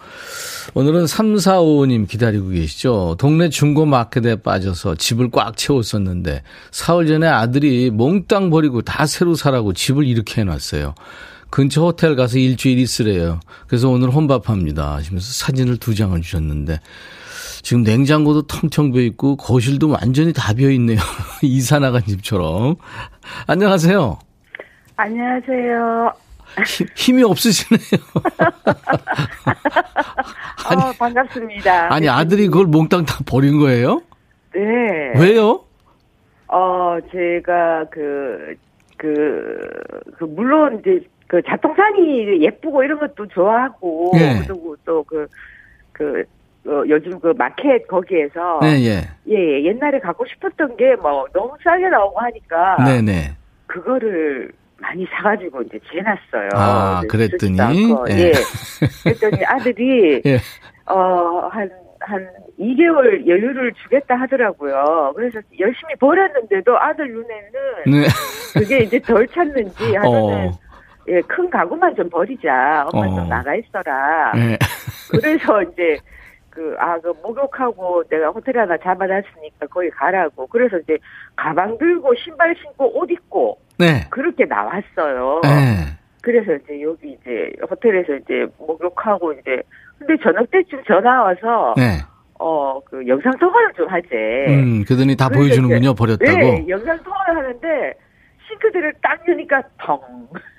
오늘은 0.75 1.07
3455님 1.07 2.09
기다리고 2.09 2.49
계시죠. 2.51 3.17
동네 3.19 3.49
중고 3.49 3.87
마켓에 3.87 4.37
빠져서 4.37 4.95
집을 4.95 5.31
꽉 5.31 5.57
채웠었는데 5.57 6.43
사흘 6.71 7.07
전에 7.09 7.27
아들이 7.27 7.91
몽땅 7.91 8.51
버리고 8.51 8.83
다 8.83 9.07
새로 9.07 9.35
사라고 9.35 9.73
집을 9.73 10.07
이렇게 10.07 10.43
해놨어요. 10.43 10.95
근처 11.51 11.83
호텔 11.83 12.15
가서 12.15 12.39
일주일 12.39 12.79
있으래요. 12.79 13.41
그래서 13.67 13.89
오늘 13.89 14.11
혼밥합니다. 14.11 14.97
하시면서 14.97 15.33
사진을 15.33 15.79
두 15.79 15.95
장을 15.95 16.21
주셨는데 16.21 16.81
지금 17.69 17.83
냉장고도 17.83 18.47
텅텅 18.47 18.93
비어 18.93 19.03
있고 19.03 19.37
거실도 19.37 19.91
완전히 19.91 20.33
다 20.33 20.55
비어 20.55 20.71
있네요. 20.71 20.97
이사 21.45 21.79
나간 21.79 22.01
집처럼. 22.01 22.77
안녕하세요. 23.47 24.19
안녕하세요. 24.97 26.13
힘, 26.97 27.19
이 27.19 27.23
없으시네요. 27.23 28.01
아니, 30.67 30.81
어, 30.81 30.93
반갑습니다. 30.99 31.93
아니 31.93 32.09
아들이 32.09 32.47
그걸 32.47 32.69
몽땅 32.69 33.05
다 33.05 33.19
버린 33.27 33.59
거예요? 33.59 34.01
네. 34.55 35.21
왜요? 35.21 35.63
어 36.47 36.97
제가 37.13 37.85
그 37.91 38.55
그, 38.97 39.59
그, 40.17 40.25
물론 40.25 40.81
이제 40.81 41.07
그 41.27 41.43
자통산이 41.47 42.43
예쁘고 42.45 42.83
이런 42.83 42.99
것도 42.99 43.27
좋아하고 43.27 44.13
예. 44.15 44.43
또 44.49 44.75
또그 44.87 45.27
그 45.93 46.25
어, 46.67 46.83
요즘 46.87 47.19
그 47.21 47.33
마켓 47.39 47.87
거기에서 47.87 48.59
네, 48.61 48.85
예. 48.85 49.09
예, 49.29 49.35
예, 49.35 49.65
옛날에 49.65 49.99
갖고 50.01 50.27
싶었던 50.27 50.77
게 50.77 50.95
뭐 51.01 51.27
너무 51.33 51.53
싸게 51.63 51.89
나오고 51.89 52.19
하니까 52.21 52.77
네, 52.85 53.01
네. 53.03 53.37
그거를 53.67 54.51
많이 54.81 55.07
사가지고 55.07 55.63
이제 55.63 55.79
재놨어요. 55.93 56.49
아, 56.55 57.01
네, 57.03 57.09
그랬더니. 57.09 57.59
예. 58.11 58.15
예. 58.29 58.33
그랬더니 59.05 59.45
아들이 59.45 60.23
예. 60.27 60.39
어한 60.87 61.71
한 62.01 62.29
2개월 62.61 63.27
여유를 63.27 63.73
주겠다 63.83 64.15
하더라고요. 64.17 65.13
그래서 65.17 65.41
열심히 65.59 65.95
벌었는데도 65.97 66.79
아들 66.79 67.09
눈에는 67.13 68.01
네. 68.03 68.07
그게 68.55 68.79
이제 68.81 68.99
덜 69.01 69.27
찾는지 69.29 69.95
하면은 69.97 70.49
어. 70.49 70.53
예, 71.09 71.21
큰 71.23 71.49
가구만 71.51 71.95
좀 71.97 72.09
버리자. 72.11 72.87
엄마 72.93 73.07
어. 73.07 73.17
좀 73.17 73.29
나가 73.29 73.55
있어라. 73.55 74.33
네. 74.35 74.57
그래서 75.11 75.63
이제 75.63 75.99
그, 76.59 76.75
아, 76.77 76.99
그, 76.99 77.15
목욕하고 77.23 78.03
내가 78.11 78.31
호텔 78.31 78.59
하나 78.59 78.77
잡아놨으니까 78.79 79.69
거기 79.71 79.89
가라고. 79.91 80.49
그래서 80.49 80.77
이제 80.79 80.99
가방 81.37 81.79
들고 81.79 82.13
신발 82.17 82.53
신고 82.61 82.99
옷 82.99 83.09
입고 83.09 83.57
네. 83.79 84.05
그렇게 84.11 84.45
나왔어요. 84.45 85.43
네. 85.45 85.95
그래서 86.21 86.57
이제 86.57 86.83
여기 86.83 87.13
이제 87.13 87.53
호텔에서 87.71 88.17
이제 88.17 88.45
목욕하고 88.59 89.35
이제 89.35 89.63
근데 90.01 90.17
저녁 90.21 90.51
때쯤 90.51 90.83
전화 90.85 91.23
와서 91.23 91.75
네. 91.77 92.01
어, 92.41 92.81
그 92.85 93.07
영상 93.07 93.33
통화를 93.39 93.73
좀 93.75 93.87
하재. 93.89 94.47
음, 94.49 94.85
그더니 94.85 95.15
다 95.15 95.29
보여주는군요, 95.29 95.95
버렸다고. 95.95 96.33
네, 96.33 96.67
영상 96.69 97.01
통화를 97.05 97.37
하는데 97.37 97.95
싱크대를 98.49 98.95
딱 99.01 99.21
여니까 99.29 99.63
텅. 99.79 100.01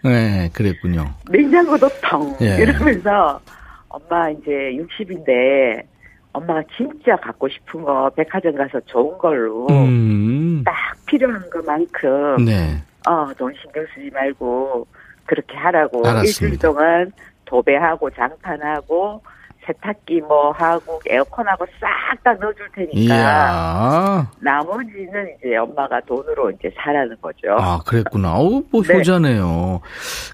네, 0.06 0.50
그랬군요. 0.54 1.08
냉장고도 1.30 1.90
텅. 2.02 2.34
예. 2.40 2.64
이러면서 2.64 3.42
엄마 3.90 4.30
이제 4.30 4.52
60인데 4.52 5.84
엄마가 6.32 6.64
진짜 6.78 7.16
갖고 7.18 7.50
싶은 7.50 7.84
거 7.84 8.10
백화점 8.16 8.56
가서 8.56 8.80
좋은 8.86 9.18
걸로 9.18 9.68
음. 9.70 10.64
딱 10.64 10.76
필요한 11.06 11.50
것만큼 11.50 12.46
네. 12.46 12.82
어, 13.08 13.34
돈 13.38 13.54
신경 13.62 13.84
쓰지 13.94 14.12
말고 14.12 14.86
그렇게 15.26 15.56
하라고 15.58 16.00
알았습니다. 16.08 16.22
일주일 16.24 16.60
동안 16.60 17.12
도배하고 17.46 18.10
장판하고 18.12 19.22
세탁기 19.66 20.22
뭐 20.22 20.52
하고 20.52 21.00
에어컨하고 21.08 21.66
싹 21.80 22.00
다 22.24 22.34
넣어줄 22.34 22.68
테니까 22.76 23.16
이야. 23.16 24.32
나머지는 24.40 25.36
이제 25.38 25.56
엄마가 25.56 26.02
돈으로 26.02 26.52
이제 26.52 26.70
사라는 26.76 27.16
거죠. 27.22 27.56
아, 27.58 27.80
그랬구나. 27.86 28.36
어우, 28.36 28.64
뭐 28.72 28.84
네. 28.84 28.96
효자네요. 28.96 29.80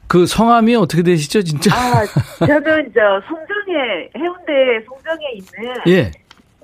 그 0.08 0.26
성함이 0.26 0.76
어떻게 0.76 1.04
되시죠, 1.04 1.44
진짜? 1.44 1.76
아, 1.76 2.04
저는 2.46 2.92
저 2.94 3.22
송정에 3.28 4.10
해운대 4.18 4.84
송정에 4.88 5.32
있는 5.34 5.76
예. 5.88 6.12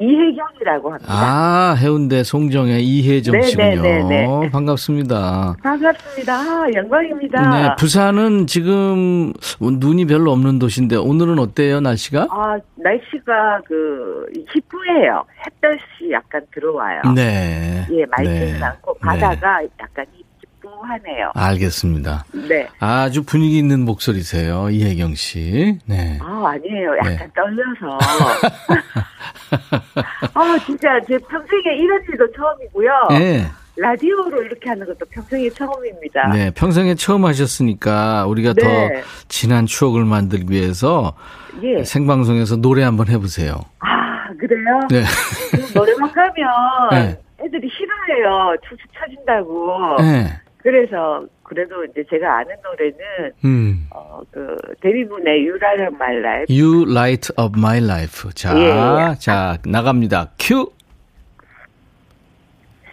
이혜경이라고 0.01 0.93
합니다. 0.93 1.13
아, 1.13 1.75
해운대 1.77 2.23
송정의 2.23 2.83
이혜정 2.83 3.33
네, 3.33 3.41
씨군요. 3.43 3.81
네, 3.83 4.03
네, 4.03 4.27
네. 4.27 4.49
반갑습니다. 4.49 5.57
반갑습니다. 5.61 6.33
아, 6.33 6.67
영광입니다. 6.73 7.49
네, 7.49 7.75
부산은 7.77 8.47
지금 8.47 9.31
눈이 9.59 10.05
별로 10.05 10.31
없는 10.31 10.57
도시인데 10.57 10.95
오늘은 10.95 11.37
어때요, 11.37 11.81
날씨가? 11.81 12.27
아, 12.31 12.57
날씨가 12.77 13.61
그 13.67 14.25
희뿌해요. 14.51 15.23
햇볕이 15.45 16.11
약간 16.11 16.41
들어와요. 16.51 17.01
네. 17.15 17.85
예, 17.91 18.05
맑지는 18.05 18.53
네. 18.59 18.63
않고 18.63 18.95
바다가 18.99 19.61
약간 19.79 20.05
희뿌 20.13 20.20
하네요. 20.83 21.31
알겠습니다. 21.35 22.25
네. 22.47 22.67
아주 22.79 23.23
분위기 23.23 23.57
있는 23.57 23.83
목소리세요, 23.85 24.69
이혜경 24.69 25.15
씨. 25.15 25.77
네. 25.85 26.17
아, 26.21 26.43
아니에요. 26.53 26.97
약간 26.97 27.17
네. 27.17 27.27
떨려서. 27.35 27.99
아, 30.33 30.57
진짜 30.65 30.99
제 31.07 31.17
평생에 31.17 31.75
이런 31.77 32.01
일도 32.09 32.27
처음이고요. 32.31 32.91
네. 33.19 33.45
라디오로 33.77 34.43
이렇게 34.43 34.69
하는 34.69 34.85
것도 34.85 35.05
평생에 35.11 35.49
처음입니다. 35.49 36.27
네, 36.33 36.51
평생에 36.51 36.93
처음 36.95 37.23
하셨으니까 37.25 38.25
우리가 38.27 38.53
네. 38.53 38.61
더 38.61 38.67
진한 39.29 39.65
추억을 39.65 40.03
만들기 40.03 40.51
위해서 40.51 41.13
예. 41.63 41.81
생방송에서 41.83 42.57
노래 42.57 42.83
한번 42.83 43.07
해보세요. 43.07 43.53
아, 43.79 44.27
그래요? 44.37 44.79
네. 44.89 45.03
그 45.51 45.73
노래방 45.73 46.11
가면 46.11 46.45
네. 46.91 47.17
애들이 47.43 47.69
싫어해요. 47.69 48.55
추추 48.69 48.83
쳐진다고. 48.99 49.95
네. 49.99 50.39
그래서 50.63 51.25
그래도 51.43 51.83
이제 51.85 52.03
제가 52.09 52.37
아는 52.39 52.55
노래는 52.63 53.31
음. 53.43 53.87
어, 53.93 54.21
그 54.31 54.55
데뷔분의 54.81 55.47
You 55.47 55.57
Light 55.57 55.83
Up 55.83 55.95
My 55.95 56.15
Life. 56.17 56.45
You 56.49 56.85
Light 56.89 57.33
Up 57.37 57.57
My 57.57 57.77
Life. 57.83 58.29
자, 58.33 58.57
예. 58.57 59.15
자, 59.19 59.57
나갑니다. 59.65 60.31
큐! 60.39 60.71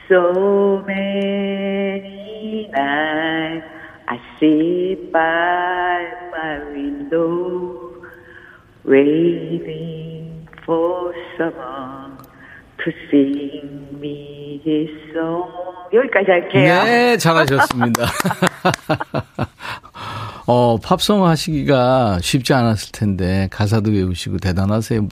So 0.08 0.82
many 0.86 2.68
nights 2.72 3.66
I 4.06 4.18
sit 4.40 5.12
by 5.12 6.06
my 6.32 6.64
window 6.72 7.92
waiting 8.84 10.48
for 10.64 11.12
someone 11.36 12.16
to 12.82 12.92
sing 13.10 14.00
me 14.00 14.62
his 14.64 14.88
song. 15.14 15.77
여기까지 15.92 16.30
할게요. 16.30 16.84
네, 16.84 17.16
잘하셨습니다. 17.16 18.06
어, 20.46 20.78
팝송 20.78 21.26
하시기가 21.26 22.20
쉽지 22.22 22.54
않았을 22.54 22.92
텐데, 22.92 23.48
가사도 23.50 23.90
외우시고 23.90 24.38
대단하세요. 24.38 25.06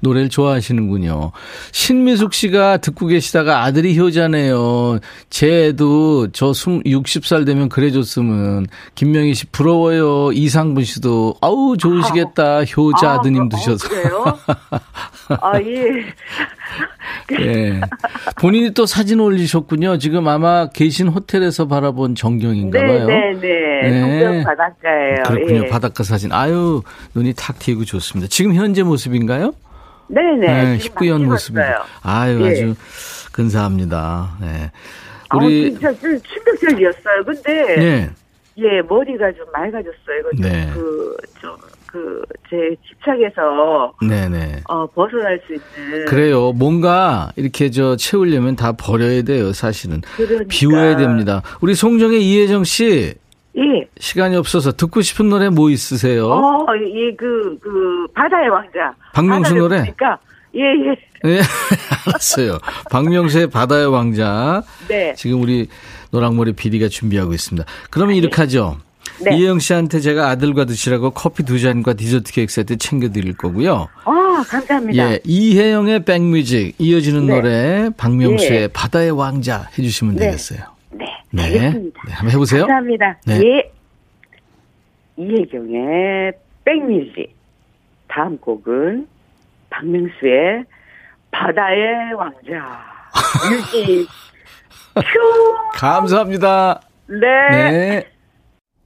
노래를 0.00 0.28
좋아하시는군요. 0.28 1.32
신미숙 1.72 2.34
씨가 2.34 2.76
듣고 2.78 3.06
계시다가 3.06 3.62
아들이 3.62 3.98
효자네요. 3.98 4.98
제 5.30 5.68
애도 5.68 6.32
저 6.32 6.52
60살 6.84 7.46
되면 7.46 7.68
그래 7.70 7.90
줬으면. 7.90 8.66
김명희 8.94 9.34
씨 9.34 9.46
부러워요. 9.46 10.32
이상분 10.32 10.84
씨도, 10.84 11.36
아우, 11.40 11.76
좋으시겠다. 11.78 12.64
효자 12.64 13.10
아, 13.10 13.14
아드님 13.14 13.44
어, 13.44 13.48
두셔서. 13.48 13.88
그래요? 13.88 14.24
아, 15.28 15.60
예. 15.60 16.04
예. 17.40 17.80
본인이 18.40 18.72
또 18.72 18.86
사진 18.86 19.20
올리셨군요. 19.20 19.98
지금 19.98 20.28
아마 20.28 20.68
계신 20.68 21.08
호텔에서 21.08 21.66
바라본 21.66 22.14
전경인가 22.14 22.78
봐요. 22.78 23.06
네, 23.06 23.32
네, 23.32 23.40
네. 23.40 23.90
네. 23.90 24.00
동경 24.00 24.44
바닷가예요. 24.44 25.22
그렇군요. 25.26 25.64
예. 25.64 25.68
바닷가 25.68 26.04
사진. 26.04 26.32
아유, 26.32 26.82
눈이 27.14 27.34
탁 27.36 27.58
튀고 27.58 27.84
좋습니다. 27.84 28.28
지금 28.28 28.54
현재 28.54 28.82
모습인가요? 28.82 29.54
네네. 30.08 30.46
네, 30.46 30.76
희뿌연 30.78 31.22
막 31.22 31.32
모습입니다. 31.32 31.66
찍었어요. 31.66 31.84
아유, 32.02 32.42
예. 32.42 32.50
아주 32.50 32.74
근사합니다. 33.32 34.36
네. 34.40 34.70
우리 35.34 35.46
우리, 35.46 35.70
진짜 35.72 35.92
좀 35.94 36.20
충격적이었어요. 36.20 37.24
근데 37.24 37.76
네. 37.76 38.10
예 38.58 38.82
머리가 38.82 39.32
좀 39.32 39.46
맑아졌어요. 39.52 40.20
이거 40.32 40.48
네. 40.48 40.70
좀그좀 40.72 41.56
그 41.94 42.24
제 42.50 42.76
집착에서 42.88 43.94
네네. 44.06 44.62
어 44.68 44.86
벗어날 44.86 45.40
수 45.46 45.54
있는 45.54 46.04
그래요. 46.06 46.52
뭔가 46.52 47.30
이렇게 47.36 47.70
저 47.70 47.96
채우려면 47.96 48.56
다 48.56 48.72
버려야 48.72 49.22
돼요, 49.22 49.52
사실은. 49.52 50.02
그러니까. 50.16 50.44
비워야 50.48 50.96
됩니다. 50.96 51.42
우리 51.60 51.74
송정의 51.74 52.22
이혜정 52.24 52.64
씨, 52.64 53.14
예. 53.56 53.62
시간이 53.98 54.36
없어서 54.36 54.72
듣고 54.72 55.00
싶은 55.02 55.28
노래 55.28 55.48
뭐 55.48 55.70
있으세요? 55.70 56.28
어, 56.28 56.66
예, 56.76 57.14
그, 57.16 57.58
그, 57.60 58.06
바다의 58.14 58.48
왕자. 58.48 58.94
박명수 59.12 59.54
노래? 59.54 59.78
보니까, 59.78 60.18
예, 60.54 60.60
예. 60.60 60.96
네, 61.22 61.40
알았어요. 62.06 62.58
박명수의 62.90 63.48
바다의 63.48 63.86
왕자. 63.86 64.62
네. 64.88 65.14
지금 65.14 65.40
우리 65.40 65.68
노랑머리 66.10 66.52
PD가 66.52 66.88
준비하고 66.88 67.32
있습니다. 67.32 67.66
그러면 67.90 68.16
이렇게 68.16 68.36
하죠. 68.42 68.78
네. 69.22 69.36
이혜영 69.36 69.58
씨한테 69.58 70.00
제가 70.00 70.28
아들과 70.28 70.64
드시라고 70.64 71.10
커피 71.10 71.44
두 71.44 71.60
잔과 71.60 71.94
디저트 71.94 72.32
케이크 72.32 72.52
세트 72.52 72.78
챙겨드릴 72.78 73.36
거고요. 73.36 73.88
아, 74.04 74.44
감사합니다. 74.48 75.12
예, 75.12 75.20
이혜영의 75.24 76.04
백뮤직 76.04 76.74
이어지는 76.78 77.26
네. 77.26 77.34
노래 77.34 77.90
박명수의 77.96 78.62
예. 78.62 78.68
바다의 78.68 79.12
왕자 79.12 79.68
해주시면 79.78 80.16
네. 80.16 80.26
되겠어요. 80.26 80.60
네. 80.90 81.04
네, 81.30 81.42
알겠습니다. 81.44 82.00
네, 82.06 82.12
한번 82.12 82.32
해보세요. 82.32 82.60
감사합니다. 82.62 83.18
네. 83.26 83.40
예. 83.42 83.72
이혜경의 85.16 86.32
백뮤직. 86.64 87.34
다음 88.08 88.36
곡은 88.38 89.06
박명수의 89.70 90.64
바다의 91.30 92.12
왕자. 92.14 92.84
뮤직. 93.72 94.08
큐! 94.94 95.56
감사합니다. 95.72 96.80
네. 97.08 98.13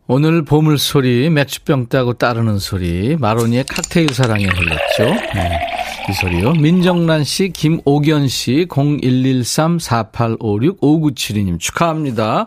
네. 0.09 0.15
오늘 0.15 0.43
보물 0.43 0.79
소리, 0.79 1.29
맥주병 1.29 1.89
따고 1.89 2.15
따르는 2.15 2.59
소리, 2.59 3.17
마로니에 3.17 3.65
칵테일 3.65 4.15
사랑에 4.15 4.47
흘렀죠. 4.47 5.05
네. 5.35 5.61
이 6.09 6.13
소리요. 6.15 6.55
민정란 6.55 7.25
씨, 7.25 7.51
김오견 7.51 8.29
씨, 8.29 8.65
0113-4856-5972님 8.71 11.61
축하합니다. 11.61 12.47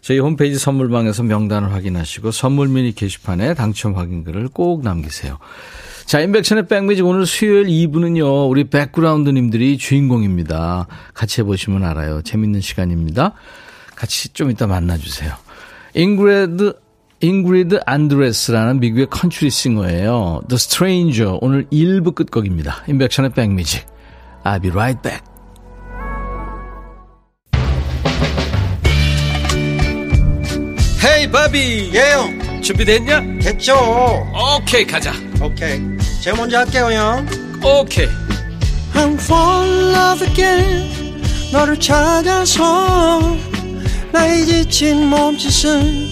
저희 0.00 0.18
홈페이지 0.18 0.58
선물방에서 0.58 1.24
명단을 1.24 1.72
확인하시고 1.72 2.30
선물 2.30 2.68
미니 2.68 2.94
게시판에 2.94 3.52
당첨 3.54 3.94
확인글을 3.94 4.48
꼭 4.48 4.82
남기세요. 4.82 5.36
자, 6.06 6.20
임백천의 6.20 6.66
백뮤직 6.66 7.04
오늘 7.06 7.26
수요일 7.26 7.66
2부는요, 7.66 8.48
우리 8.50 8.64
백그라운드님들이 8.64 9.76
주인공입니다. 9.76 10.86
같이 11.14 11.42
해보시면 11.42 11.84
알아요. 11.84 12.22
재밌는 12.22 12.62
시간입니다. 12.62 13.34
같이 13.94 14.30
좀 14.30 14.50
이따 14.50 14.66
만나주세요. 14.66 15.34
잉그리드, 15.94 16.72
잉그리드 17.22 17.78
안드레스라는 17.86 18.80
미국의 18.80 19.06
컨트리 19.06 19.48
싱어예요. 19.48 20.42
The 20.48 20.56
Stranger. 20.56 21.38
오늘 21.40 21.66
1부 21.70 22.16
끝곡입니다. 22.16 22.82
임백천의 22.88 23.30
백뮤직. 23.30 23.86
I'll 24.44 24.60
be 24.60 24.70
right 24.70 25.00
back. 25.00 25.22
헤이 31.04 31.30
바비 31.30 31.90
예영 31.94 32.62
준비됐냐? 32.62 33.20
됐죠 33.40 33.74
오케이 34.56 34.84
가자 34.84 35.12
오케이 35.40 35.80
제가 36.22 36.36
먼저 36.36 36.58
할게요 36.58 36.92
형 36.92 37.26
오케이 37.64 38.06
I'm 38.94 39.14
fall 39.14 39.68
in 39.68 39.94
love 39.94 40.28
again 40.28 41.22
너를 41.52 41.78
찾아서 41.78 43.36
나의 44.12 44.46
지친 44.46 45.08
몸짓은 45.08 46.11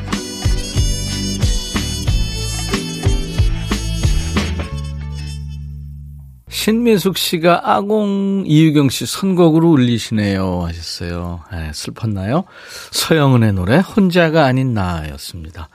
신미숙 6.61 7.17
씨가 7.17 7.73
아공 7.73 8.43
이유경 8.45 8.91
씨 8.91 9.07
선곡으로 9.07 9.71
울리시네요 9.71 10.61
하셨어요. 10.67 11.43
네, 11.51 11.71
슬펐나요? 11.73 12.43
서영은의 12.91 13.53
노래 13.53 13.77
혼자가 13.77 14.45
아닌 14.45 14.75
나였습니다. 14.75 15.69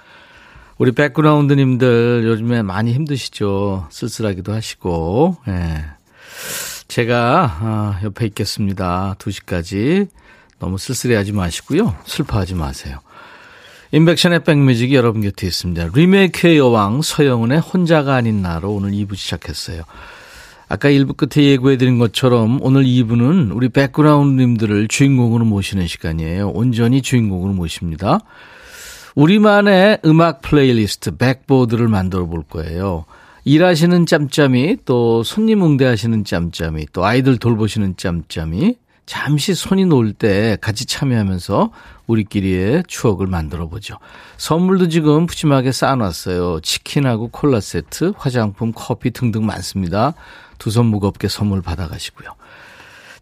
우리 0.79 0.93
백그라운드님들 0.93 2.23
요즘에 2.25 2.63
많이 2.63 2.93
힘드시죠? 2.93 3.89
쓸쓸하기도 3.91 4.53
하시고. 4.53 5.39
네. 5.49 5.85
제가 6.87 7.59
아, 7.61 8.01
옆에 8.05 8.27
있겠습니다. 8.27 9.17
2시까지 9.19 10.07
너무 10.61 10.79
쓸쓸해하지 10.79 11.33
마시고요. 11.33 11.97
슬퍼하지 12.05 12.55
마세요. 12.55 13.01
임백천의 13.91 14.45
백뮤직이 14.45 14.95
여러분 14.95 15.21
곁에 15.21 15.49
있습니다. 15.49 15.89
리메이크의 15.93 16.59
여왕 16.59 17.03
서영은의 17.03 17.59
혼자가 17.59 18.15
아닌 18.15 18.41
나로 18.41 18.73
오늘 18.73 18.93
2부 18.93 19.17
시작했어요. 19.17 19.83
아까 20.69 20.89
1부 20.89 21.17
끝에 21.17 21.45
예고해드린 21.47 21.99
것처럼 21.99 22.59
오늘 22.61 22.85
2부는 22.85 23.55
우리 23.55 23.69
백그라운드님들을 23.69 24.89
주인공으로 24.89 25.45
모시는 25.45 25.87
시간이에요. 25.87 26.49
온전히 26.51 27.03
주인공으로 27.03 27.53
모십니다. 27.53 28.21
우리만의 29.15 30.01
음악 30.05 30.43
플레이리스트 30.43 31.17
백보드를 31.17 31.87
만들어 31.89 32.27
볼 32.27 32.43
거예요. 32.43 33.05
일하시는 33.45 34.07
짬짬이 34.07 34.79
또 34.85 35.23
손님 35.23 35.63
응대하시는 35.63 36.25
짬짬이 36.25 36.87
또 36.93 37.05
아이들 37.05 37.39
돌보시는 37.39 37.97
짬짬이 37.97 38.75
잠시 39.07 39.55
손이 39.55 39.87
놓을 39.87 40.15
때 40.15 40.59
같이 40.61 40.85
참여하면서 40.85 41.71
우리끼리의 42.09 42.83
추억을 42.89 43.29
만들어 43.29 43.69
보죠. 43.69 43.99
선물도 44.37 44.89
지금 44.89 45.27
푸짐하게 45.27 45.71
쌓아놨어요. 45.71 46.61
치킨하고 46.61 47.29
콜라 47.29 47.61
세트, 47.61 48.15
화장품, 48.17 48.73
커피 48.75 49.13
등등 49.13 49.47
많습니다. 49.47 50.15
두 50.59 50.71
손 50.71 50.87
무겁게 50.87 51.29
선물 51.29 51.63
받아가시고요. 51.63 52.35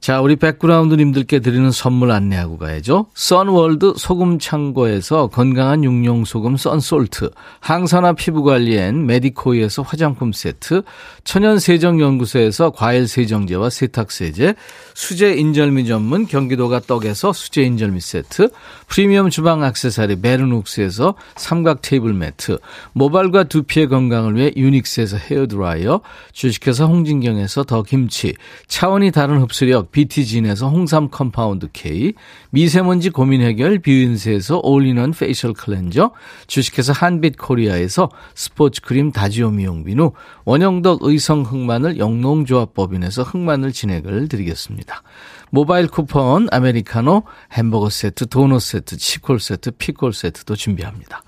자, 0.04 0.20
우리 0.20 0.36
백그라운드님들께 0.36 1.38
드리는 1.38 1.70
선물 1.70 2.10
안내하고 2.10 2.58
가야죠. 2.58 3.06
선월드 3.14 3.94
소금 3.96 4.38
창고에서 4.38 5.28
건강한 5.28 5.82
육룡 5.82 6.26
소금 6.26 6.58
썬솔트, 6.58 7.30
항산화 7.60 8.12
피부 8.12 8.42
관리엔 8.42 9.06
메디코이에서 9.06 9.80
화장품 9.80 10.34
세트, 10.34 10.82
천연 11.24 11.58
세정 11.58 12.02
연구소에서 12.02 12.68
과일 12.68 13.08
세정제와 13.08 13.70
세탁 13.70 14.12
세제, 14.12 14.54
수제 14.92 15.36
인절미 15.36 15.86
전문 15.86 16.26
경기도가 16.26 16.80
떡에서 16.80 17.32
수제 17.32 17.62
인절미 17.62 18.02
세트, 18.02 18.50
프리미엄 18.88 19.30
주방 19.30 19.64
액세서리 19.64 20.20
베르눅스에서 20.20 21.14
삼각 21.36 21.80
테이블 21.80 22.12
매트, 22.12 22.58
모발과 22.92 23.44
두피의 23.44 23.88
건강을 23.88 24.36
위해 24.36 24.52
유닉스에서 24.54 25.16
헤어 25.16 25.46
드라이어, 25.46 26.02
주식회사 26.32 26.84
홍진경에서 26.84 27.64
더 27.64 27.82
김치, 27.82 28.34
차원이 28.66 29.10
다른 29.10 29.40
흡수력 29.40 29.93
BT진에서 29.94 30.68
홍삼 30.68 31.08
compound 31.08 31.68
K, 31.72 32.14
미세먼지 32.50 33.10
고민 33.10 33.42
해결 33.42 33.78
뷰인스에서 33.78 34.60
all-in-one 34.64 35.12
facial 35.12 35.52
cleanser, 35.54 36.10
주식회사 36.48 36.92
한빛 36.92 37.38
코리아에서 37.38 38.10
스포츠 38.34 38.80
크림 38.80 39.12
다지오 39.12 39.52
미용 39.52 39.84
비누, 39.84 40.12
원형덕 40.44 41.04
의성 41.04 41.42
흑마늘 41.42 41.98
영농조합법인에서 41.98 43.22
흑마늘 43.22 43.72
진행을 43.72 44.28
드리겠습니다. 44.28 45.02
모바일 45.50 45.86
쿠폰, 45.86 46.48
아메리카노, 46.50 47.22
햄버거 47.52 47.88
세트, 47.88 48.26
도넛 48.26 48.60
세트, 48.60 48.96
치콜 48.96 49.38
세트, 49.38 49.70
피콜 49.78 50.12
세트도 50.12 50.56
준비합니다. 50.56 51.22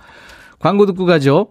광고 0.58 0.86
듣고 0.86 1.06
가죠. 1.06 1.50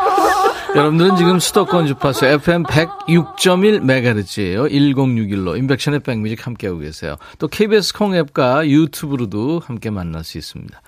여러분들은 0.73 1.17
지금 1.17 1.37
수도권 1.37 1.85
주파수 1.85 2.25
FM 2.25 2.63
106.1MHz예요. 2.63 4.71
1061로 4.71 5.57
인백션의 5.57 5.99
백뮤직 5.99 6.47
함께하고 6.47 6.79
계세요. 6.79 7.17
또 7.39 7.49
KBS 7.49 7.93
콩 7.93 8.15
앱과 8.15 8.69
유튜브로도 8.69 9.59
함께 9.59 9.89
만날 9.89 10.23
수 10.23 10.37
있습니다. 10.37 10.81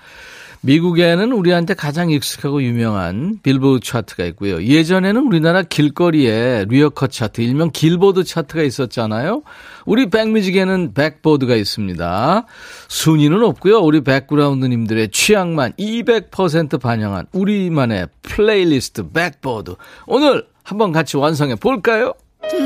미국에는 0.64 1.32
우리한테 1.32 1.74
가장 1.74 2.10
익숙하고 2.10 2.62
유명한 2.62 3.38
빌보드 3.42 3.84
차트가 3.84 4.24
있고요. 4.26 4.62
예전에는 4.62 5.26
우리나라 5.26 5.62
길거리에 5.62 6.64
리어커 6.68 7.08
차트, 7.08 7.42
일명 7.42 7.70
길보드 7.70 8.24
차트가 8.24 8.62
있었잖아요. 8.62 9.42
우리 9.84 10.08
백뮤직에는 10.08 10.94
백보드가 10.94 11.54
있습니다. 11.54 12.46
순위는 12.88 13.42
없고요. 13.42 13.80
우리 13.80 14.00
백그라운드님들의 14.02 15.10
취향만 15.10 15.72
200% 15.78 16.80
반영한 16.80 17.26
우리만의 17.32 18.08
플레이리스트 18.22 19.10
백보드. 19.10 19.74
오늘 20.06 20.46
한번 20.62 20.92
같이 20.92 21.18
완성해 21.18 21.56
볼까요? 21.56 22.14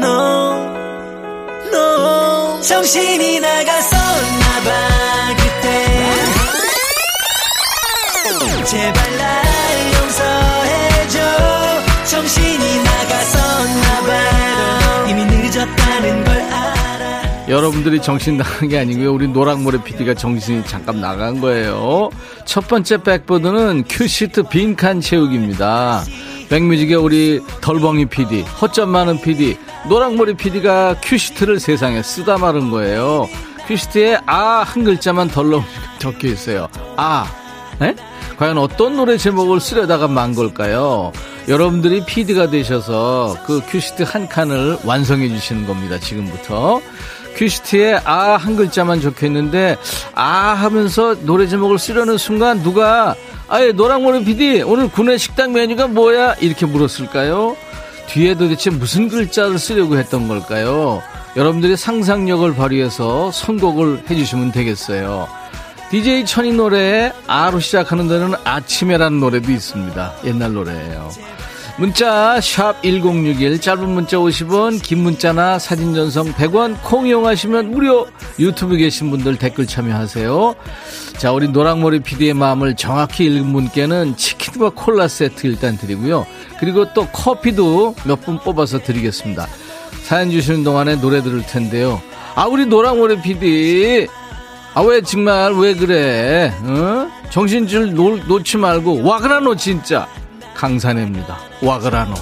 너, 0.01 0.55
너, 1.73 2.61
정신이 2.61 3.41
나갔었나봐, 3.41 4.71
그때. 5.37 5.88
제발 8.69 9.17
날 9.17 9.93
용서해줘 9.95 11.19
정신이 12.05 12.83
나갔었나봐 12.85 14.13
이미 15.09 15.25
늦었다는 15.25 16.25
걸 16.25 16.35
알아 16.39 17.49
여러분들이 17.49 18.03
정신 18.03 18.37
나간 18.37 18.69
게 18.69 18.79
아니고요. 18.79 19.15
우리 19.15 19.27
노랑머리 19.29 19.83
PD가 19.83 20.13
정신이 20.13 20.65
잠깐 20.67 21.01
나간 21.01 21.41
거예요. 21.41 22.11
첫 22.45 22.69
번째 22.69 23.03
백보드는 23.03 23.85
큐시트 23.89 24.43
빈칸 24.45 25.01
채우기입니다. 25.01 26.03
백뮤직의 26.51 26.97
우리 26.97 27.41
덤벙이 27.63 28.05
PD, 28.07 28.43
허점 28.43 28.91
많은 28.91 29.21
PD, 29.23 29.57
노랑머리 29.89 30.35
PD가 30.35 30.97
큐시트를 31.03 31.59
세상에 31.59 32.03
쓰다 32.03 32.37
만 32.37 32.71
거예요. 32.71 33.27
큐시트에 33.67 34.19
아 34.27 34.63
한 34.67 34.85
글자만 34.85 35.29
덜렁 35.29 35.65
적혀 35.99 36.29
있어요. 36.29 36.69
아 36.97 37.27
에? 37.83 37.95
과연 38.39 38.59
어떤 38.59 38.97
노래 38.97 39.17
제목을 39.17 39.61
쓰려다가 39.61 40.09
만 40.09 40.35
걸까요? 40.35 41.13
여러분들이 41.49 42.05
PD가 42.05 42.51
되셔서 42.51 43.37
그 43.47 43.61
큐시트 43.69 44.03
한 44.03 44.29
칸을 44.29 44.79
완성해 44.85 45.29
주시는 45.29 45.67
겁니다. 45.67 45.99
지금부터. 45.99 46.81
큐시트에 47.37 48.01
아 48.05 48.37
한 48.37 48.57
글자만 48.57 49.01
적혀 49.01 49.27
있는데 49.27 49.77
아 50.15 50.55
하면서 50.55 51.15
노래 51.23 51.47
제목을 51.47 51.79
쓰려는 51.79 52.19
순간 52.19 52.63
누가 52.63 53.15
아예 53.49 53.71
노랑머리 53.73 54.25
PD 54.25 54.63
오늘 54.63 54.89
구내 54.89 55.17
식당 55.19 55.53
메뉴가 55.53 55.87
뭐야 55.89 56.35
이렇게 56.41 56.67
물었을까요? 56.67 57.57
뒤에 58.09 58.35
도대체 58.35 58.71
무슨 58.71 59.09
글자를 59.09 59.59
쓰려고 59.59 59.97
했던 59.99 60.27
걸까요? 60.29 61.01
여러분들의 61.37 61.77
상상력을 61.77 62.55
발휘해서 62.57 63.31
선곡을 63.31 64.05
해주시면 64.11 64.51
되겠어요. 64.53 65.29
DJ 65.91 66.27
천이 66.27 66.53
노래에 66.53 67.13
아로 67.27 67.61
시작하는 67.61 68.09
데는 68.09 68.35
아침에라는 68.45 69.21
노래도 69.21 69.51
있습니다. 69.51 70.15
옛날 70.25 70.53
노래예요. 70.53 71.11
문자 71.79 72.41
1061, 72.41 73.61
짧은 73.61 73.89
문자 73.89 74.17
50원, 74.17 74.83
긴 74.83 74.99
문자나 74.99 75.61
사진 75.61 75.95
전송 75.95 76.33
100원, 76.33 76.77
콩 76.83 77.07
이용하시면 77.07 77.71
무료. 77.71 78.07
유튜브 78.39 78.77
계신 78.77 79.11
분들 79.11 79.37
댓글 79.39 79.67
참여하세요. 79.67 80.57
자, 81.19 81.33
우리 81.33 81.49
노랑머리 81.49 82.01
PD의 82.01 82.35
마음을 82.35 82.75
정확히 82.77 83.27
읽은 83.27 83.53
분께는 83.53 84.17
치킨과 84.17 84.71
콜라 84.75 85.07
세트 85.09 85.47
일단 85.47 85.79
드리고요. 85.79 86.27
그리고 86.59 86.93
또 86.93 87.07
커피도 87.07 87.95
몇 88.05 88.21
분 88.23 88.39
뽑아서 88.41 88.81
드리겠습니다. 88.81 89.47
사연 90.03 90.31
주시는 90.33 90.65
동안에 90.65 90.97
노래 91.01 91.23
들을 91.23 91.43
텐데요. 91.47 92.03
아, 92.35 92.47
우리 92.47 92.67
노랑머리 92.67 93.23
PD. 93.23 94.09
아, 94.75 94.83
왜 94.83 95.01
정말 95.03 95.53
왜 95.55 95.75
그래? 95.75 96.53
어? 96.63 97.11
정신줄 97.31 97.95
놓, 97.95 98.27
놓지 98.27 98.59
말고 98.59 99.03
와그라 99.05 99.41
너 99.41 99.55
진짜. 99.57 100.09
강산해입니다. 100.55 101.39
와그라노. 101.63 102.15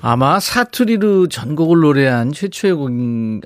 아마 0.00 0.40
사투리로 0.40 1.28
전곡을 1.28 1.80
노래한 1.80 2.32
최초의 2.32 2.74
곡 2.74 2.90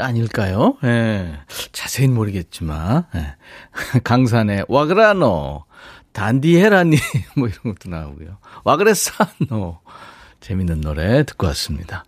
아닐까요? 0.00 0.76
예. 0.84 1.38
자세히 1.72 2.08
모르겠지만. 2.08 3.04
예. 3.14 3.34
강산의 4.04 4.64
와그라노. 4.68 5.64
단디해라이. 6.12 6.96
뭐 7.36 7.48
이런 7.48 7.74
것도 7.74 7.90
나오고요. 7.90 8.38
와 8.64 8.80
그래샀노. 8.80 9.80
재밌는 10.40 10.80
노래 10.80 11.24
듣고 11.24 11.46
왔습니다. 11.48 12.04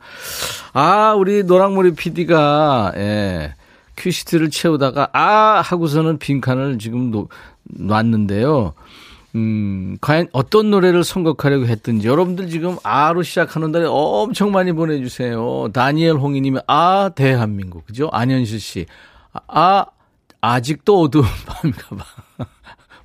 아, 0.73 1.13
우리 1.15 1.43
노랑머리 1.45 1.93
PD가, 1.93 2.93
예. 2.97 3.55
큐시트를 3.99 4.51
채우다가, 4.51 5.11
아! 5.13 5.61
하고서는 5.61 6.19
빈칸을 6.19 6.79
지금 6.79 7.11
놓, 7.11 7.29
놨는데요. 7.65 8.75
음, 9.35 9.99
과연 10.01 10.29
어떤 10.33 10.71
노래를 10.71 11.05
선곡하려고 11.05 11.67
했든지 11.67 12.09
여러분들 12.09 12.49
지금 12.49 12.77
아로 12.83 13.23
시작하는 13.23 13.73
노래 13.73 13.87
엄청 13.87 14.53
많이 14.53 14.73
보내주세요. 14.73 15.69
다니엘 15.73 16.17
홍이님이 16.17 16.61
아 16.67 17.11
대한민국 17.15 17.85
그죠? 17.85 18.09
안현실 18.11 18.59
씨, 18.59 18.87
아 19.47 19.85
아직도 20.41 21.03
어두운 21.03 21.25
밤인가 21.47 21.97
봐. 21.97 22.05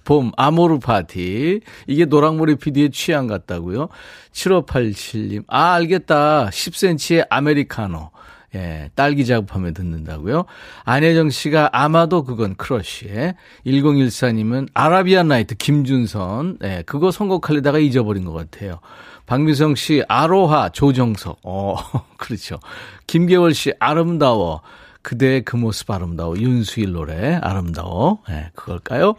봄, 0.06 0.32
아모르 0.36 0.80
파티. 0.80 1.62
이게 1.88 2.06
노랑머리 2.06 2.56
PD의 2.56 2.92
취향 2.92 3.28
같다고요. 3.28 3.88
7587님. 4.34 5.44
아, 5.48 5.74
알겠다. 5.76 6.50
10cm의 6.50 7.28
아메리카노. 7.30 8.12
예, 8.56 8.90
딸기 8.96 9.26
작업하며 9.26 9.74
듣는다고요. 9.74 10.46
안혜정 10.86 11.30
씨가 11.30 11.70
아마도 11.74 12.24
그건 12.24 12.56
크러쉬의 12.56 13.36
1014님은 13.66 14.70
아라비안 14.74 15.28
나이트 15.28 15.56
김준선. 15.56 16.60
예, 16.64 16.84
그거 16.86 17.12
선곡하려다가 17.12 17.80
잊어버린 17.80 18.26
것 18.26 18.34
같아요. 18.34 18.80
박미성 19.26 19.76
씨 19.76 20.04
아로하 20.08 20.70
조정석. 20.70 21.40
어, 21.44 21.76
그렇죠. 22.18 22.60
김계월 23.08 23.54
씨 23.54 23.74
아름다워. 23.80 24.62
그대의 25.02 25.44
그 25.44 25.58
모습 25.58 25.92
아름다워. 25.92 26.38
윤수일 26.38 26.94
노래 26.94 27.36
아름다워. 27.42 28.20
예, 28.30 28.52
그걸까요? 28.56 29.16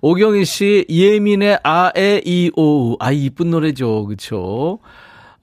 오경희 0.00 0.44
씨 0.44 0.86
예민의 0.88 1.60
아에 1.62 2.22
이오 2.24 2.96
아 2.98 3.12
이쁜 3.12 3.50
노래죠. 3.50 4.06
그렇죠? 4.06 4.78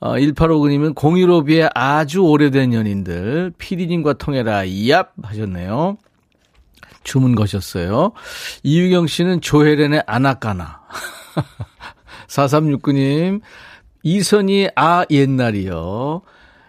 어, 0.03 0.15
1859님은 0.15 0.95
015B의 0.95 1.71
아주 1.73 2.23
오래된 2.23 2.73
연인들, 2.73 3.53
피디님과 3.57 4.15
통해라, 4.15 4.65
얍! 4.65 5.07
하셨네요. 5.23 5.97
주문 7.05 7.35
거셨어요. 7.35 8.11
이유경 8.63 9.07
씨는 9.07 9.39
조혜련의 9.39 10.03
아나까나. 10.05 10.81
4369님, 12.27 13.39
이선희 14.03 14.71
아 14.75 15.05
옛날이요. 15.09 16.21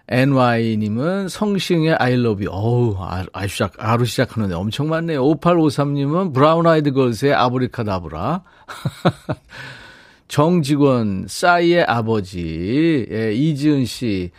NY님은 0.07 1.29
성시경의 1.29 1.95
I 1.95 2.13
love 2.13 2.47
you. 2.47 2.57
어우, 2.57 2.95
아, 3.01 3.25
아, 3.33 3.47
시작, 3.49 3.73
아로 3.79 4.05
시작하는데 4.05 4.55
엄청 4.55 4.89
많네요. 4.89 5.21
5853님은 5.25 6.33
브라운 6.33 6.69
아이드 6.69 6.93
걸스의 6.93 7.35
아브라카다브라. 7.35 8.43
정직원, 10.35 11.27
싸이의 11.29 11.85
아버지, 11.85 13.07
예, 13.09 13.33
이지은 13.33 13.85
씨, 13.85 14.33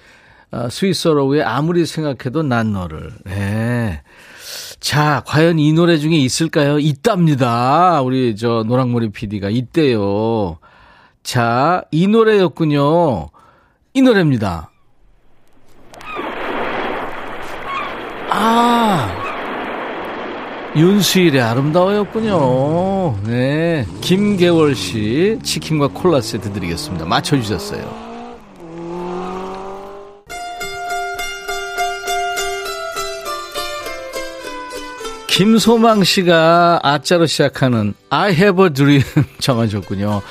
아, 0.51 0.67
스윗소로우의 0.67 1.41
아무리 1.43 1.85
생각해도 1.85 2.43
난 2.43 2.73
너를. 2.73 3.13
예. 3.29 4.01
자, 4.81 5.23
과연 5.25 5.57
이 5.57 5.71
노래 5.71 5.97
중에 5.97 6.17
있을까요? 6.17 6.79
있답니다. 6.79 8.01
우리 8.01 8.35
저 8.35 8.65
노랑머리 8.67 9.11
PD가 9.11 9.49
있대요. 9.49 10.59
자, 11.23 11.85
이 11.91 12.07
노래였군요. 12.07 13.29
이 13.93 14.01
노래입니다. 14.01 14.71
아, 18.31 19.24
윤수일의 20.75 21.41
아름다워였군요. 21.41 23.19
네. 23.25 23.85
김계월 24.01 24.75
씨 24.75 25.39
치킨과 25.41 25.87
콜라 25.87 26.19
세트 26.19 26.51
드리겠습니다. 26.51 27.05
맞춰주셨어요. 27.05 28.05
김소망 35.27 36.03
씨가 36.03 36.79
아자로 36.81 37.25
시작하는 37.25 37.93
I 38.09 38.31
have 38.33 38.63
a 38.63 38.69
dream 38.71 39.03
정하셨군요. 39.39 40.21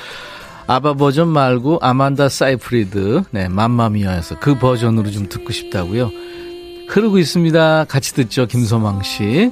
아바 0.67 0.95
버전 0.95 1.27
말고 1.27 1.77
아만다 1.81 2.27
사이프리드, 2.29 3.23
네, 3.29 3.47
맘마미아에서 3.47 4.39
그 4.39 4.57
버전으로 4.57 5.11
좀 5.11 5.29
듣고 5.29 5.51
싶다고요. 5.53 6.09
흐르고 6.87 7.19
있습니다. 7.19 7.85
같이 7.85 8.15
듣죠, 8.15 8.47
김소망 8.47 9.03
씨. 9.03 9.51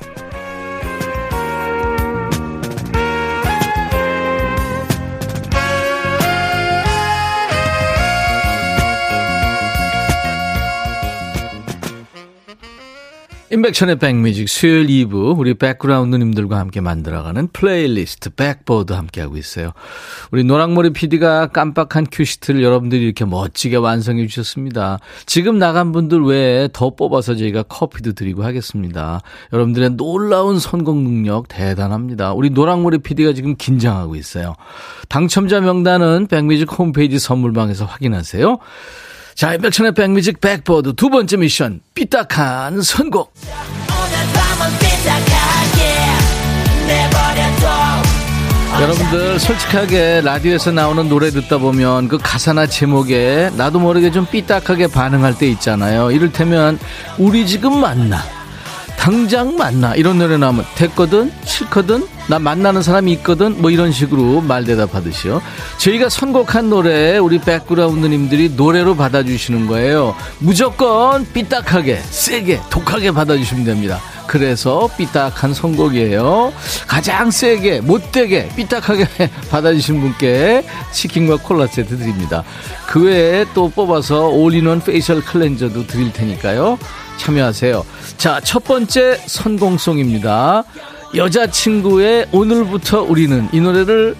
임백천의 13.53 13.99
백뮤직 13.99 14.47
수요일 14.47 14.87
2부 14.87 15.37
우리 15.37 15.55
백그라운드님들과 15.55 16.57
함께 16.57 16.79
만들어가는 16.79 17.49
플레이리스트 17.51 18.29
백보드 18.29 18.93
함께하고 18.93 19.35
있어요. 19.35 19.73
우리 20.31 20.45
노랑머리 20.45 20.91
PD가 20.91 21.47
깜빡한 21.47 22.07
큐시트를 22.09 22.63
여러분들이 22.63 23.03
이렇게 23.03 23.25
멋지게 23.25 23.75
완성해 23.75 24.25
주셨습니다. 24.27 24.99
지금 25.25 25.59
나간 25.59 25.91
분들 25.91 26.21
외에 26.21 26.69
더 26.71 26.95
뽑아서 26.95 27.35
저희가 27.35 27.63
커피도 27.63 28.13
드리고 28.13 28.45
하겠습니다. 28.45 29.19
여러분들의 29.51 29.97
놀라운 29.97 30.57
선곡 30.57 30.95
능력 30.99 31.49
대단합니다. 31.49 32.31
우리 32.31 32.51
노랑머리 32.51 32.99
PD가 32.99 33.33
지금 33.33 33.57
긴장하고 33.57 34.15
있어요. 34.15 34.55
당첨자 35.09 35.59
명단은 35.59 36.27
백뮤직 36.27 36.71
홈페이지 36.79 37.19
선물방에서 37.19 37.83
확인하세요. 37.83 38.59
자, 39.41 39.55
임백천의 39.55 39.95
백뮤직 39.95 40.39
백보드 40.39 40.93
두 40.93 41.09
번째 41.09 41.37
미션 41.37 41.79
삐딱한 41.95 42.83
선곡 42.83 43.33
여러분들 48.79 49.39
솔직하게 49.39 50.21
라디오에서 50.23 50.69
나오는 50.73 51.09
노래 51.09 51.31
듣다 51.31 51.57
보면 51.57 52.07
그 52.07 52.19
가사나 52.21 52.67
제목에 52.67 53.49
나도 53.57 53.79
모르게 53.79 54.11
좀 54.11 54.27
삐딱하게 54.27 54.85
반응할 54.85 55.35
때 55.35 55.49
있잖아요. 55.49 56.11
이를테면 56.11 56.77
우리 57.17 57.47
지금 57.47 57.79
만나 57.79 58.19
당장 59.01 59.55
만나 59.55 59.95
이런 59.95 60.19
노래 60.19 60.37
나오면 60.37 60.63
됐거든 60.75 61.31
싫거든 61.43 62.07
나 62.27 62.37
만나는 62.37 62.83
사람이 62.83 63.11
있거든 63.13 63.59
뭐 63.59 63.71
이런 63.71 63.91
식으로 63.91 64.41
말 64.41 64.63
대답 64.63 64.93
하듯이요 64.93 65.41
저희가 65.79 66.07
선곡한 66.07 66.69
노래 66.69 67.17
우리 67.17 67.39
백그라운드님들이 67.39 68.51
노래로 68.55 68.95
받아주시는 68.95 69.65
거예요 69.65 70.15
무조건 70.37 71.25
삐딱하게 71.33 71.95
세게 71.97 72.61
독하게 72.69 73.11
받아주시면 73.13 73.65
됩니다 73.65 73.99
그래서 74.27 74.89
삐딱한 74.95 75.53
선곡이에요. 75.53 76.53
가장 76.87 77.31
세게, 77.31 77.81
못되게, 77.81 78.47
삐딱하게 78.55 79.05
받아주신 79.51 79.99
분께 79.99 80.63
치킨과 80.93 81.37
콜라 81.37 81.67
세트 81.67 81.97
드립니다. 81.97 82.41
그 82.87 83.03
외에 83.03 83.45
또 83.53 83.67
뽑아서 83.67 84.29
all-in-one 84.29 84.79
facial 84.79 85.19
cleanser도 85.19 85.85
드릴 85.85 86.13
테니까요. 86.13 86.77
참여하세요. 87.21 87.85
자, 88.17 88.39
첫 88.43 88.63
번째 88.63 89.19
선공송입니다. 89.27 90.63
여자친구의 91.13 92.27
오늘부터 92.31 93.01
우리는 93.03 93.47
이 93.51 93.59
노래를 93.59 94.15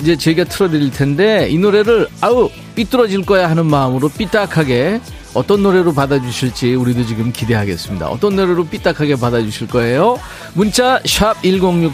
이제 0.00 0.14
저희가 0.16 0.44
틀어드릴 0.44 0.90
텐데 0.90 1.48
이 1.50 1.58
노래를 1.58 2.06
아우 2.20 2.50
삐뚤어질 2.74 3.24
거야 3.24 3.48
하는 3.50 3.66
마음으로 3.66 4.08
삐딱하게 4.10 5.00
어떤 5.32 5.62
노래로 5.62 5.94
받아주실지 5.94 6.74
우리도 6.74 7.06
지금 7.06 7.32
기대하겠습니다. 7.32 8.08
어떤 8.08 8.36
노래로 8.36 8.66
삐딱하게 8.66 9.16
받아주실 9.16 9.66
거예요? 9.68 10.20
문자 10.52 11.00
1061, 11.02 11.92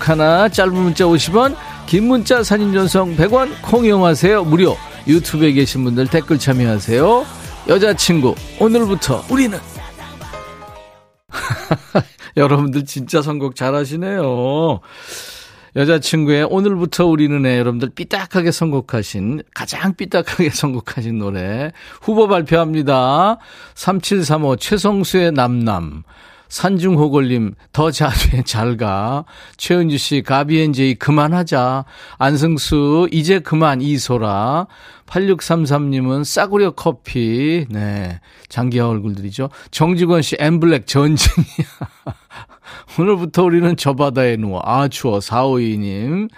짧은 0.53 0.75
문자 0.75 1.05
50원, 1.05 1.57
긴 1.87 2.09
문자 2.09 2.43
사진 2.43 2.75
전송 2.75 3.17
100원, 3.17 3.51
콩 3.63 3.87
이용하세요. 3.87 4.45
무료. 4.45 4.77
유튜브에 5.07 5.53
계신 5.53 5.85
분들 5.85 6.09
댓글 6.09 6.39
참여하세요. 6.39 7.25
여자친구, 7.69 8.35
오늘부터 8.59 9.25
우리는 9.31 9.59
여러분들 12.37 12.85
진짜 12.85 13.23
선곡 13.23 13.57
잘하시네요. 13.57 14.81
여자친구의 15.77 16.45
오늘부터 16.45 17.07
우리는 17.07 17.45
애 17.47 17.59
여러분들 17.59 17.91
삐딱하게 17.91 18.51
선곡하신 18.51 19.43
가장 19.55 19.95
삐딱하게 19.95 20.51
선곡하신 20.51 21.19
노래 21.19 21.73
후보 22.01 22.27
발표합니다. 22.27 23.39
3735 23.75 24.57
최성수의 24.57 25.33
남남 25.33 26.03
산중호걸님 26.51 27.55
더 27.73 27.91
자주에 27.91 28.43
잘가 28.43 29.25
최은주 29.57 29.97
씨 29.97 30.23
가비엔제이 30.23 30.97
그만하자 30.97 31.87
안승수 32.19 33.09
이제 33.11 33.39
그만 33.39 33.81
이소라 33.81 34.67
8633님은 35.07 36.25
싸구려 36.25 36.73
커피 36.73 37.65
네 37.71 38.21
장기하 38.49 38.89
얼굴들이죠 38.89 39.49
정직원 39.71 40.21
씨 40.21 40.37
엠블랙 40.39 40.87
전진이야 40.87 41.47
오늘부터 42.99 43.45
우리는 43.45 43.77
저 43.77 43.95
바다에 43.95 44.37
누워. 44.37 44.61
아, 44.65 44.89
추워. 44.89 45.19
452님. 45.19 46.29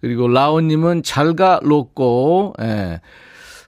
그리고 0.00 0.28
라온님은 0.28 1.02
잘가 1.02 1.60
로꼬. 1.62 2.54
예. 2.60 3.00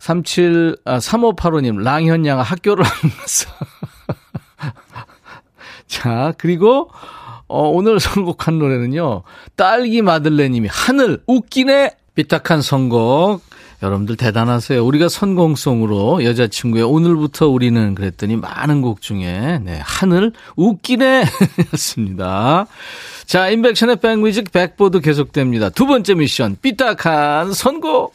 37, 0.01 0.77
아, 0.85 0.99
3585님, 0.99 1.83
랑현양 1.83 2.41
학교를 2.41 2.85
안 2.85 2.93
갔어. 3.19 3.49
자, 5.87 6.33
그리고, 6.39 6.91
어, 7.47 7.69
오늘 7.69 8.01
선곡한 8.01 8.59
노래는요, 8.59 9.23
딸기 9.57 10.03
마들레님이 10.03 10.69
하늘, 10.71 11.23
웃기네! 11.27 11.91
삐딱한 12.15 12.63
선곡. 12.63 13.43
여러분들 13.83 14.17
대단하세요. 14.17 14.85
우리가 14.85 15.09
선공송으로 15.09 16.25
여자친구의 16.25 16.85
오늘부터 16.85 17.49
우리는 17.49 17.95
그랬더니 17.95 18.37
많은 18.37 18.81
곡 18.81 19.03
중에 19.03 19.61
네, 19.63 19.81
하늘 19.83 20.33
웃기네 20.57 21.25
였습니다. 21.75 22.67
자, 23.27 23.49
인백션의 23.51 23.97
백뮤직 23.97 24.53
백보드 24.53 25.01
계속됩니다. 25.01 25.69
두 25.71 25.87
번째 25.87 26.15
미션 26.15 26.57
삐딱한 26.63 27.53
선곡. 27.53 28.15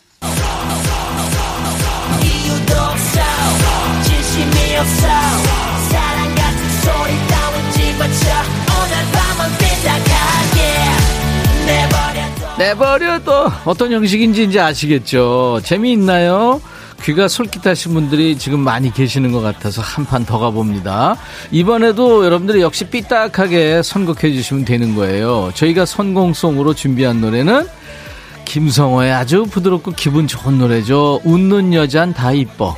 내버려둬 12.60 13.52
어떤 13.64 13.92
형식인지 13.94 14.44
이제 14.44 14.60
아시겠죠? 14.60 15.62
재미있나요? 15.64 16.62
귀가 17.04 17.30
솔깃하신 17.30 17.94
분들이 17.94 18.38
지금 18.38 18.60
많이 18.60 18.92
계시는 18.94 19.32
것 19.32 19.40
같아서 19.40 19.82
한 19.82 20.06
판 20.06 20.26
더 20.26 20.38
가봅니다. 20.40 21.16
이번에도 21.52 22.26
여러분들이 22.26 22.60
역시 22.62 22.84
삐딱하게 22.90 23.82
선곡해 23.82 24.34
주시면 24.34 24.66
되는 24.66 24.94
거예요. 24.96 25.52
저희가 25.56 25.86
선공송으로 25.86 26.74
준비한 26.74 27.22
노래는 27.22 27.66
김성호의 28.44 29.14
아주 29.14 29.46
부드럽고 29.46 29.92
기분 29.92 30.28
좋은 30.28 30.58
노래죠. 30.58 31.22
웃는 31.24 31.74
여잔 31.74 32.14
다 32.14 32.34
이뻐. 32.34 32.76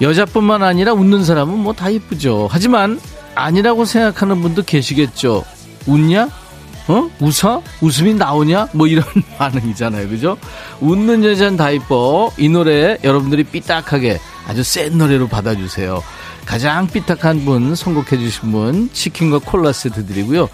여자뿐만 0.00 0.62
아니라 0.62 0.94
웃는 0.94 1.22
사람은 1.24 1.58
뭐 1.58 1.74
다 1.74 1.90
이쁘죠. 1.90 2.48
하지만 2.50 2.98
아니라고 3.34 3.84
생각하는 3.84 4.40
분도 4.40 4.62
계시겠죠. 4.62 5.44
웃냐? 5.86 6.30
어? 6.88 7.10
웃어? 7.20 7.62
웃음이 7.80 8.14
나오냐? 8.14 8.68
뭐 8.72 8.86
이런 8.86 9.04
반응이잖아요. 9.38 10.08
그죠? 10.08 10.36
웃는 10.80 11.24
여자는 11.24 11.56
다 11.56 11.70
이뻐. 11.70 12.32
이 12.38 12.48
노래 12.48 12.98
여러분들이 13.04 13.44
삐딱하게 13.44 14.20
아주 14.46 14.62
센 14.62 14.98
노래로 14.98 15.28
받아주세요. 15.28 16.02
가장 16.46 16.86
삐딱한 16.88 17.44
분, 17.44 17.74
선곡해 17.74 18.18
주신 18.18 18.50
분, 18.50 18.90
치킨과 18.92 19.40
콜라 19.40 19.72
세트 19.72 20.06
드리고요. 20.06 20.48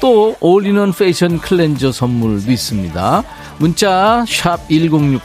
또 0.00 0.36
all-in-one 0.40 0.92
facial 0.92 1.38
cleanser 1.38 1.92
선물도 1.92 2.50
있습니다. 2.50 3.22
문자 3.58 4.24
1061, 4.26 5.20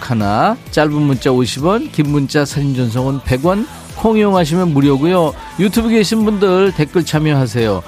짧은 0.71 0.93
문자 0.93 1.30
50원, 1.30 1.91
긴 1.91 2.12
문자 2.12 2.45
사진 2.45 2.75
전송은 2.75 3.21
100원, 3.21 3.65
콩 4.02 4.18
이용하시면 4.18 4.74
무료고요. 4.74 5.32
유튜브 5.60 5.90
계신 5.90 6.26
분들 6.26 6.74
댓글 6.76 7.06
참여하세요. 7.06 7.84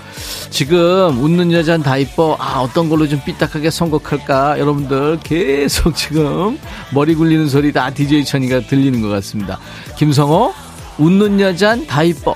지금 0.52 1.18
웃는 1.24 1.52
여잔 1.52 1.82
다 1.82 1.98
이뻐. 1.98 2.38
아 2.40 2.60
어떤 2.62 2.88
걸로 2.88 3.08
좀 3.08 3.20
삐딱하게 3.26 3.72
선곡할까? 3.72 4.60
여러분들 4.60 5.20
계속 5.24 5.96
지금 5.96 6.60
머리 6.94 7.16
굴리는 7.16 7.48
소리 7.48 7.74
다 7.74 7.90
DJ 7.90 8.26
천이가 8.26 8.60
들리는 8.62 9.02
것 9.02 9.08
같습니다. 9.10 9.58
김성호 9.98 10.54
웃는 11.00 11.40
여잔 11.40 11.88
다 11.88 12.04
이뻐. 12.04 12.36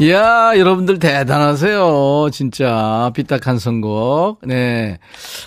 이야, 0.00 0.52
여러분들 0.56 0.98
대단하세요. 0.98 2.30
진짜. 2.32 3.12
삐딱한 3.14 3.58
선곡. 3.58 4.40
네. 4.46 4.98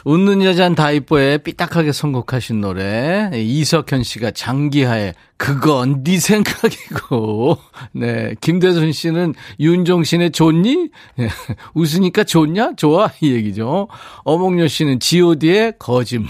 웃는 0.06 0.44
여잔 0.44 0.76
다 0.76 0.92
이뻐에 0.92 1.40
삐딱하게 1.40 1.92
선곡하신 1.92 2.62
노래. 2.62 3.30
네, 3.32 3.42
이석현 3.42 4.04
씨가 4.04 4.30
장기하에 4.30 5.16
그건 5.38 6.04
네 6.04 6.20
생각이고. 6.20 7.58
네. 7.94 8.36
김대순 8.42 8.92
씨는 8.92 9.34
윤종신의 9.60 10.30
좋니? 10.30 10.90
네. 11.16 11.30
웃으니까 11.74 12.24
좋냐? 12.24 12.74
좋아? 12.76 13.10
이 13.22 13.34
얘기죠. 13.34 13.88
어몽여 14.24 14.68
씨는 14.68 15.00
god의 15.00 15.80
거짓말. 15.80 16.30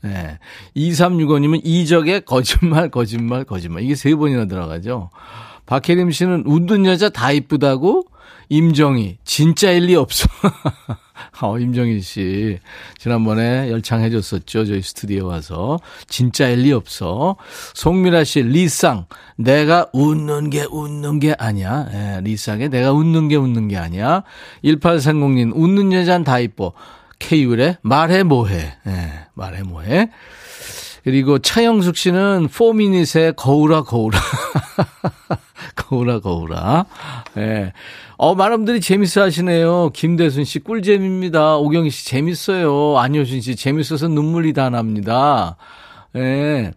네. 0.00 0.38
2365님은 0.76 1.60
이적의 1.62 2.22
거짓말, 2.22 2.88
거짓말, 2.88 3.44
거짓말. 3.44 3.82
이게 3.82 3.94
세 3.94 4.14
번이나 4.14 4.46
들어가죠. 4.46 5.10
박혜림 5.66 6.10
씨는 6.10 6.44
웃는 6.46 6.86
여자 6.86 7.08
다 7.08 7.32
이쁘다고? 7.32 8.04
임정희, 8.48 9.18
진짜 9.24 9.70
일리 9.70 9.94
없어. 9.94 10.28
어, 11.40 11.58
임정희 11.58 12.00
씨. 12.00 12.58
지난번에 12.98 13.70
열창해줬었죠. 13.70 14.64
저희 14.66 14.82
스튜디오에 14.82 15.22
와서. 15.22 15.78
진짜 16.08 16.48
일리 16.48 16.72
없어. 16.72 17.36
송미라 17.74 18.24
씨, 18.24 18.42
리쌍. 18.42 19.06
내가 19.36 19.88
웃는 19.92 20.50
게 20.50 20.66
웃는 20.70 21.20
게 21.20 21.34
아니야. 21.38 21.88
예, 21.92 22.20
리쌍에 22.22 22.68
내가 22.68 22.92
웃는 22.92 23.28
게 23.28 23.36
웃는 23.36 23.68
게 23.68 23.76
아니야. 23.76 24.22
1830님, 24.64 25.52
웃는 25.54 25.92
여잔 25.92 26.24
다 26.24 26.38
이뻐. 26.38 26.72
케이윌의 27.18 27.78
말해 27.82 28.22
뭐해. 28.22 28.74
예, 28.86 29.10
말해 29.34 29.62
뭐해. 29.62 30.10
그리고 31.04 31.38
차영숙 31.38 31.96
씨는 31.96 32.48
4미닛의 32.48 33.36
거울아 33.36 33.82
거울아. 33.82 34.18
거울아 35.94 36.20
거울아. 36.20 36.86
예. 37.36 37.40
네. 37.40 37.72
어, 38.16 38.34
분들이 38.34 38.80
재밌어 38.80 39.22
하시네요. 39.22 39.90
김대순 39.90 40.44
씨 40.44 40.58
꿀잼입니다. 40.60 41.56
오경희 41.56 41.90
씨 41.90 42.06
재밌어요. 42.06 42.98
안효신 42.98 43.40
씨 43.40 43.56
재밌어서 43.56 44.08
눈물이 44.08 44.52
다 44.52 44.70
납니다. 44.70 45.56
예. 46.14 46.20
네. 46.20 46.72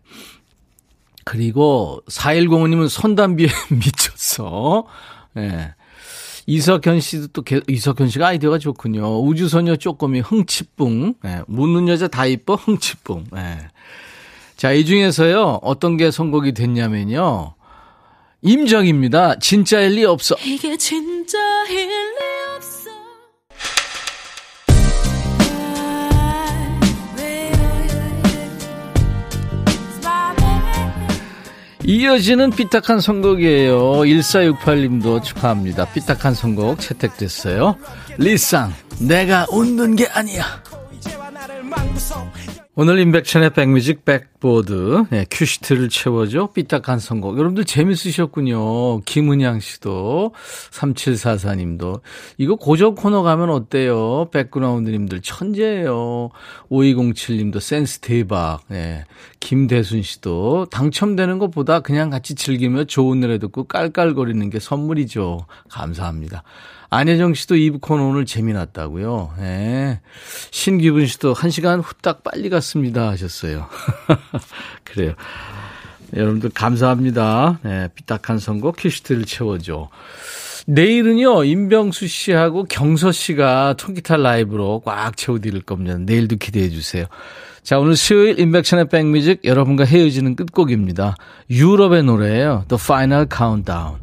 그리고 1.23 2.01
4105님은 2.09 2.87
손담비에 2.89 3.47
미쳤어. 3.71 4.85
예. 5.37 5.41
네. 5.41 5.73
이석현 6.49 7.01
씨도 7.01 7.27
또, 7.33 7.41
개- 7.41 7.59
이석현 7.67 8.07
씨가 8.07 8.27
아이디어가 8.27 8.57
좋군요. 8.57 9.21
우주소녀 9.21 9.75
쪼꼬미 9.75 10.21
흥치뿡. 10.21 11.15
예, 11.25 11.41
묻는 11.47 11.89
여자 11.89 12.07
다 12.07 12.25
이뻐 12.25 12.55
흥치뿡. 12.55 13.25
예. 13.35 13.57
자, 14.55 14.71
이 14.71 14.85
중에서요, 14.85 15.59
어떤 15.61 15.97
게 15.97 16.09
선곡이 16.09 16.53
됐냐면요. 16.53 17.53
임정입니다. 18.41 19.39
진짜일 19.39 19.93
리 19.95 20.05
없어. 20.05 20.35
이게 20.43 20.77
진짜 20.77 21.37
일 21.69 21.87
리 21.87 22.55
없어 22.55 22.89
이어지는 31.85 32.49
삐딱한 32.51 32.99
선곡이에요. 32.99 33.79
1468님도 34.01 35.23
축하합니다. 35.23 35.85
삐딱한 35.93 36.33
선곡 36.33 36.81
채택됐어요. 36.81 37.77
리쌍, 38.17 38.73
내가 38.99 39.45
웃는 39.49 39.95
게 39.95 40.05
아니야. 40.07 40.43
오늘 42.79 42.99
임백천의 42.99 43.53
백뮤직 43.55 44.05
백보드. 44.05 45.05
네, 45.09 45.25
큐시트를 45.31 45.89
채워줘. 45.89 46.51
삐딱한 46.53 46.99
선곡. 46.99 47.39
여러분들 47.39 47.65
재밌으셨군요. 47.65 49.01
김은양 49.01 49.61
씨도 49.61 50.35
3744님도. 50.69 52.01
이거 52.37 52.53
고정 52.53 52.93
코너 52.93 53.23
가면 53.23 53.49
어때요? 53.49 54.29
백그라운드님들 54.29 55.23
천재예요. 55.23 56.29
5207님도 56.69 57.59
센스 57.61 57.97
대박. 57.97 58.59
네. 58.67 59.05
김대순 59.39 60.03
씨도 60.03 60.67
당첨되는 60.69 61.39
것보다 61.39 61.79
그냥 61.79 62.11
같이 62.11 62.35
즐기며 62.35 62.83
좋은 62.83 63.21
노래 63.21 63.39
듣고 63.39 63.63
깔깔거리는 63.63 64.51
게 64.51 64.59
선물이죠. 64.59 65.47
감사합니다 65.71 66.43
안혜정 66.89 67.33
씨도 67.33 67.55
2부 67.55 67.81
코너 67.81 68.05
오늘 68.05 68.25
재미났다고요. 68.25 69.33
예. 69.39 69.99
신기분 70.51 71.05
씨도 71.05 71.33
1시간 71.33 71.81
후딱 71.83 72.23
빨리 72.23 72.49
갔습니다 72.49 73.09
하셨어요. 73.09 73.67
그래요. 74.83 75.13
여러분들 76.15 76.51
감사합니다. 76.51 77.59
예, 77.65 77.89
삐딱한 77.93 78.39
선곡 78.39 78.77
퀴시트를 78.77 79.25
채워줘. 79.25 79.89
내일은요, 80.67 81.43
임병수 81.43 82.07
씨하고 82.07 82.63
경서 82.65 83.11
씨가 83.11 83.75
통기타 83.77 84.17
라이브로 84.17 84.81
꽉 84.85 85.15
채워드릴 85.15 85.61
겁니다. 85.61 85.97
내일도 85.97 86.35
기대해 86.37 86.69
주세요. 86.69 87.05
자, 87.63 87.79
오늘 87.79 87.95
수요일 87.97 88.39
인백션의 88.39 88.87
백뮤직 88.87 89.43
여러분과 89.43 89.83
헤어지는 89.83 90.35
끝곡입니다. 90.35 91.15
유럽의 91.49 92.03
노래예요. 92.03 92.65
The 92.69 92.79
Final 92.81 93.27
Countdown. 93.33 93.99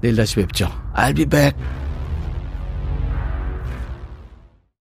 내일 0.00 0.16
다시 0.16 0.36
뵙죠. 0.36 0.68
I'll 0.94 1.16
be 1.16 1.24
back. 1.24 1.56